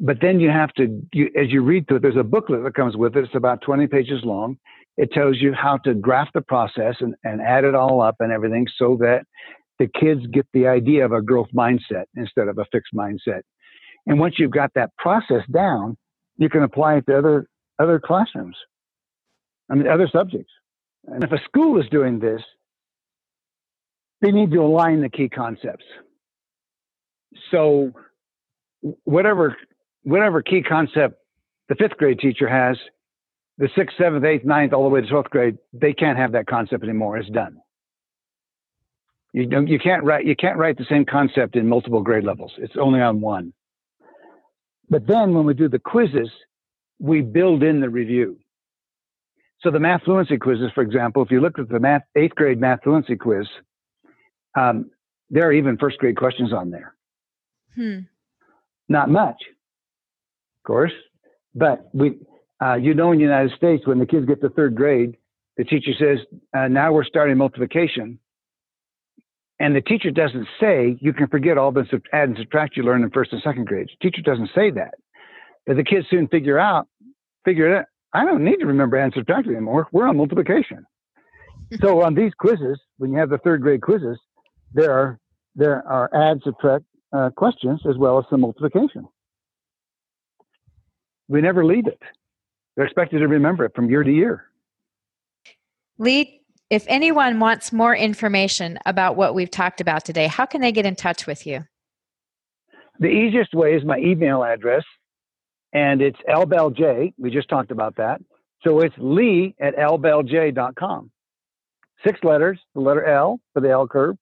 But 0.00 0.18
then 0.20 0.40
you 0.40 0.48
have 0.50 0.72
to, 0.74 1.02
you, 1.12 1.30
as 1.36 1.50
you 1.50 1.62
read 1.62 1.86
through 1.86 1.98
it, 1.98 2.02
there's 2.02 2.16
a 2.16 2.24
booklet 2.24 2.64
that 2.64 2.74
comes 2.74 2.96
with 2.96 3.16
it. 3.16 3.24
It's 3.24 3.34
about 3.34 3.60
20 3.62 3.86
pages 3.86 4.20
long. 4.24 4.56
It 4.96 5.12
tells 5.12 5.36
you 5.40 5.52
how 5.52 5.78
to 5.78 5.94
graph 5.94 6.28
the 6.34 6.40
process 6.42 6.96
and, 7.00 7.14
and 7.24 7.40
add 7.40 7.64
it 7.64 7.74
all 7.74 8.00
up 8.00 8.16
and 8.20 8.32
everything 8.32 8.66
so 8.78 8.96
that 9.00 9.24
the 9.78 9.88
kids 9.88 10.20
get 10.32 10.46
the 10.52 10.66
idea 10.66 11.04
of 11.04 11.12
a 11.12 11.22
growth 11.22 11.48
mindset 11.54 12.04
instead 12.16 12.48
of 12.48 12.58
a 12.58 12.64
fixed 12.72 12.94
mindset. 12.94 13.42
And 14.06 14.18
once 14.18 14.34
you've 14.38 14.50
got 14.50 14.72
that 14.74 14.90
process 14.98 15.42
down, 15.52 15.96
you 16.36 16.48
can 16.48 16.62
apply 16.62 16.96
it 16.96 17.06
to 17.06 17.18
other 17.18 17.46
other 17.78 17.98
classrooms, 17.98 18.56
I 19.70 19.74
mean, 19.74 19.88
other 19.88 20.08
subjects. 20.12 20.52
And 21.06 21.24
if 21.24 21.32
a 21.32 21.42
school 21.44 21.80
is 21.80 21.88
doing 21.90 22.20
this, 22.20 22.42
they 24.20 24.30
need 24.30 24.52
to 24.52 24.58
align 24.58 25.00
the 25.00 25.08
key 25.08 25.28
concepts. 25.28 25.84
So, 27.50 27.92
whatever 29.04 29.56
whatever 30.02 30.42
key 30.42 30.62
concept 30.62 31.16
the 31.68 31.74
fifth 31.76 31.96
grade 31.96 32.18
teacher 32.18 32.48
has, 32.48 32.76
the 33.58 33.68
sixth, 33.76 33.96
seventh, 33.96 34.24
eighth, 34.24 34.44
ninth, 34.44 34.72
all 34.72 34.82
the 34.82 34.88
way 34.90 35.00
to 35.00 35.06
twelfth 35.06 35.30
grade, 35.30 35.56
they 35.72 35.92
can't 35.92 36.18
have 36.18 36.32
that 36.32 36.46
concept 36.46 36.82
anymore. 36.82 37.16
It's 37.18 37.30
done. 37.30 37.58
You 39.32 39.46
don't, 39.46 39.66
you 39.66 39.78
can't 39.78 40.04
write 40.04 40.26
you 40.26 40.36
can't 40.36 40.58
write 40.58 40.76
the 40.76 40.86
same 40.88 41.04
concept 41.04 41.56
in 41.56 41.66
multiple 41.66 42.02
grade 42.02 42.24
levels. 42.24 42.52
It's 42.58 42.74
only 42.78 43.00
on 43.00 43.20
one. 43.20 43.52
But 44.90 45.06
then 45.06 45.32
when 45.32 45.46
we 45.46 45.54
do 45.54 45.68
the 45.68 45.78
quizzes, 45.78 46.30
we 46.98 47.22
build 47.22 47.62
in 47.62 47.80
the 47.80 47.88
review. 47.88 48.38
So 49.62 49.70
the 49.70 49.80
math 49.80 50.02
fluency 50.02 50.36
quizzes, 50.36 50.70
for 50.74 50.82
example, 50.82 51.22
if 51.22 51.30
you 51.30 51.40
look 51.40 51.58
at 51.58 51.68
the 51.68 51.80
math 51.80 52.02
eighth 52.16 52.34
grade 52.34 52.60
math 52.60 52.82
fluency 52.82 53.16
quiz, 53.16 53.46
um, 54.58 54.90
there 55.30 55.46
are 55.46 55.52
even 55.52 55.78
first 55.78 55.98
grade 55.98 56.16
questions 56.16 56.52
on 56.52 56.70
there. 56.70 56.94
Hmm. 57.74 58.00
Not 58.88 59.08
much, 59.08 59.36
course, 60.62 60.92
but 61.54 61.88
we, 61.92 62.18
uh, 62.62 62.74
you 62.74 62.94
know, 62.94 63.12
in 63.12 63.18
the 63.18 63.24
United 63.24 63.52
States, 63.56 63.86
when 63.86 63.98
the 63.98 64.06
kids 64.06 64.26
get 64.26 64.40
to 64.40 64.48
third 64.50 64.74
grade, 64.74 65.16
the 65.56 65.64
teacher 65.64 65.92
says, 65.98 66.18
uh, 66.54 66.68
"Now 66.68 66.92
we're 66.92 67.04
starting 67.04 67.36
multiplication," 67.36 68.18
and 69.58 69.76
the 69.76 69.80
teacher 69.80 70.10
doesn't 70.10 70.48
say 70.58 70.96
you 71.00 71.12
can 71.12 71.28
forget 71.28 71.58
all 71.58 71.72
the 71.72 71.86
add 72.12 72.28
and 72.28 72.38
subtract 72.38 72.76
you 72.76 72.82
learned 72.82 73.04
in 73.04 73.10
first 73.10 73.32
and 73.32 73.42
second 73.42 73.66
grades. 73.66 73.90
The 74.00 74.10
teacher 74.10 74.22
doesn't 74.22 74.50
say 74.54 74.70
that, 74.70 74.94
but 75.66 75.76
the 75.76 75.84
kids 75.84 76.06
soon 76.08 76.28
figure 76.28 76.58
out 76.58 76.88
figure 77.44 77.72
it 77.72 77.78
out. 77.78 77.86
I 78.14 78.24
don't 78.24 78.44
need 78.44 78.58
to 78.58 78.66
remember 78.66 78.96
add 78.96 79.04
and 79.04 79.14
subtract 79.14 79.48
anymore. 79.48 79.88
We're 79.92 80.06
on 80.06 80.16
multiplication. 80.16 80.84
so 81.80 82.02
on 82.06 82.14
these 82.14 82.32
quizzes, 82.34 82.80
when 82.98 83.12
you 83.12 83.18
have 83.18 83.30
the 83.30 83.38
third 83.38 83.62
grade 83.62 83.82
quizzes, 83.82 84.18
there 84.72 84.92
are 84.92 85.18
there 85.54 85.86
are 85.86 86.10
add 86.14 86.40
subtract 86.44 86.84
uh, 87.12 87.30
questions 87.30 87.80
as 87.88 87.96
well 87.96 88.18
as 88.18 88.24
some 88.30 88.40
multiplication. 88.40 89.06
We 91.32 91.40
never 91.40 91.64
leave 91.64 91.86
it. 91.86 92.02
They're 92.76 92.84
expected 92.84 93.20
to 93.20 93.26
remember 93.26 93.64
it 93.64 93.74
from 93.74 93.88
year 93.88 94.04
to 94.04 94.12
year. 94.12 94.44
Lee, 95.96 96.42
if 96.68 96.84
anyone 96.88 97.40
wants 97.40 97.72
more 97.72 97.96
information 97.96 98.78
about 98.84 99.16
what 99.16 99.34
we've 99.34 99.50
talked 99.50 99.80
about 99.80 100.04
today, 100.04 100.26
how 100.26 100.44
can 100.44 100.60
they 100.60 100.72
get 100.72 100.84
in 100.84 100.94
touch 100.94 101.26
with 101.26 101.46
you? 101.46 101.64
The 103.00 103.08
easiest 103.08 103.54
way 103.54 103.72
is 103.72 103.82
my 103.82 103.96
email 103.96 104.44
address, 104.44 104.84
and 105.72 106.02
it's 106.02 106.18
lbellj. 106.28 107.14
We 107.16 107.30
just 107.30 107.48
talked 107.48 107.70
about 107.70 107.96
that. 107.96 108.20
So 108.62 108.80
it's 108.80 108.94
lee 108.98 109.54
at 109.58 109.74
lbellj.com. 109.74 111.10
Six 112.06 112.20
letters, 112.22 112.58
the 112.74 112.80
letter 112.80 113.06
L 113.06 113.40
for 113.54 113.60
the 113.60 113.70
L 113.70 113.88
curve, 113.88 114.18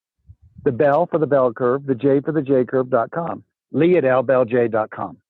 the 0.63 0.71
bell 0.71 1.07
for 1.11 1.19
the 1.19 1.27
bell 1.27 1.51
curve, 1.51 1.85
the 1.85 1.95
J 1.95 2.21
for 2.21 2.31
the 2.31 2.41
J 2.41 2.63
curve.com. 2.63 3.43
Lee 3.73 3.97
at 3.97 4.05
lbellj.com. 4.05 5.20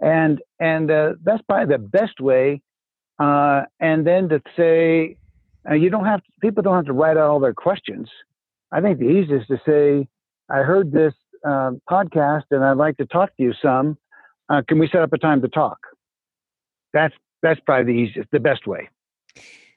And, 0.00 0.40
and 0.58 0.90
uh, 0.90 1.12
that's 1.22 1.42
probably 1.42 1.74
the 1.74 1.78
best 1.78 2.20
way. 2.20 2.62
Uh, 3.18 3.62
and 3.78 4.06
then 4.06 4.28
to 4.30 4.40
say, 4.56 5.16
uh, 5.68 5.74
you 5.74 5.90
don't 5.90 6.06
have 6.06 6.22
to, 6.22 6.30
people 6.40 6.62
don't 6.62 6.76
have 6.76 6.86
to 6.86 6.92
write 6.92 7.16
out 7.16 7.28
all 7.28 7.40
their 7.40 7.54
questions. 7.54 8.08
I 8.72 8.80
think 8.80 8.98
the 8.98 9.08
easiest 9.08 9.48
to 9.48 9.60
say, 9.66 10.08
I 10.48 10.58
heard 10.58 10.90
this 10.90 11.12
uh, 11.44 11.72
podcast 11.88 12.44
and 12.50 12.64
I'd 12.64 12.76
like 12.76 12.96
to 12.96 13.06
talk 13.06 13.36
to 13.36 13.42
you 13.42 13.52
some. 13.62 13.98
Uh, 14.48 14.62
can 14.66 14.78
we 14.78 14.88
set 14.88 15.02
up 15.02 15.12
a 15.12 15.18
time 15.18 15.42
to 15.42 15.48
talk? 15.48 15.78
That's 16.92 17.14
that's 17.42 17.60
probably 17.60 17.92
the 17.92 17.98
easiest, 17.98 18.30
the 18.32 18.40
best 18.40 18.66
way. 18.66 18.88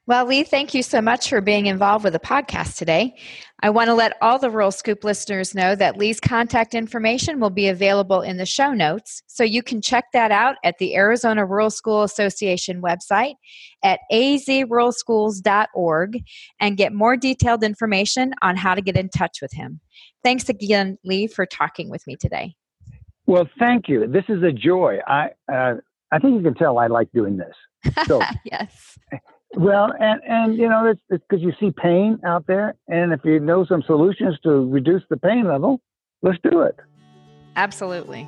Well, 0.06 0.26
Lee, 0.26 0.44
thank 0.44 0.74
you 0.74 0.84
so 0.84 1.02
much 1.02 1.30
for 1.30 1.40
being 1.40 1.68
involved 1.68 2.04
with 2.04 2.12
the 2.12 2.20
podcast 2.20 2.78
today. 2.78 3.16
I 3.62 3.70
want 3.70 3.88
to 3.88 3.94
let 3.94 4.18
all 4.22 4.38
the 4.38 4.50
Rural 4.50 4.72
Scoop 4.72 5.06
listeners 5.06 5.56
know 5.56 5.76
that 5.76 5.98
Lee's 5.98 6.20
contact 6.20 6.76
information 6.76 7.40
will 7.40 7.50
be 7.50 7.70
available 7.70 8.20
in 8.20 8.36
the 8.36 8.46
show 8.46 8.74
notes, 8.74 9.24
so 9.28 9.46
you 9.46 9.64
can 9.64 9.82
check 9.82 10.04
that 10.12 10.30
out 10.30 10.58
at 10.66 10.78
the 10.78 10.98
Arizona 10.98 11.46
Rural 11.46 11.70
School 11.70 12.04
Association 12.04 12.82
website 12.82 13.36
at 13.82 14.02
azruralschools.org 14.12 16.24
and 16.60 16.76
get 16.76 16.92
more 16.92 17.16
detailed 17.16 17.64
information 17.64 18.34
on 18.42 18.58
how 18.58 18.76
to 18.76 18.82
get 18.82 18.98
in 18.98 19.08
touch 19.08 19.38
with 19.42 19.54
him. 19.54 19.80
Thanks 20.22 20.50
again, 20.50 20.98
Lee, 21.06 21.28
for 21.28 21.46
talking 21.46 21.90
with 21.90 22.06
me 22.08 22.18
today. 22.18 22.56
Well, 23.26 23.48
thank 23.58 23.88
you. 23.88 24.06
This 24.06 24.26
is 24.28 24.44
a 24.44 24.52
joy. 24.52 25.00
I 25.08 25.30
uh, 25.50 25.76
I 26.12 26.20
think 26.20 26.36
you 26.36 26.44
can 26.44 26.56
tell 26.56 26.78
I 26.78 26.88
like 26.88 27.10
doing 27.14 27.38
this. 27.38 27.56
So, 28.06 28.22
yes. 28.46 28.98
Well, 29.56 29.94
and 30.00 30.22
and 30.28 30.58
you 30.58 30.68
know, 30.68 30.88
it's 30.88 31.02
because 31.10 31.42
you 31.42 31.54
see 31.60 31.72
pain 31.72 32.20
out 32.26 32.48
there, 32.48 32.76
and 32.88 33.14
if 33.14 33.22
you 33.24 33.40
know 33.40 33.66
some 33.66 33.84
solutions 33.84 34.38
to 34.44 34.50
reduce 34.70 35.04
the 35.10 35.18
pain 35.18 35.48
level, 35.48 35.80
let's 36.24 36.40
do 36.44 36.62
it. 36.62 36.76
Absolutely. 37.56 38.28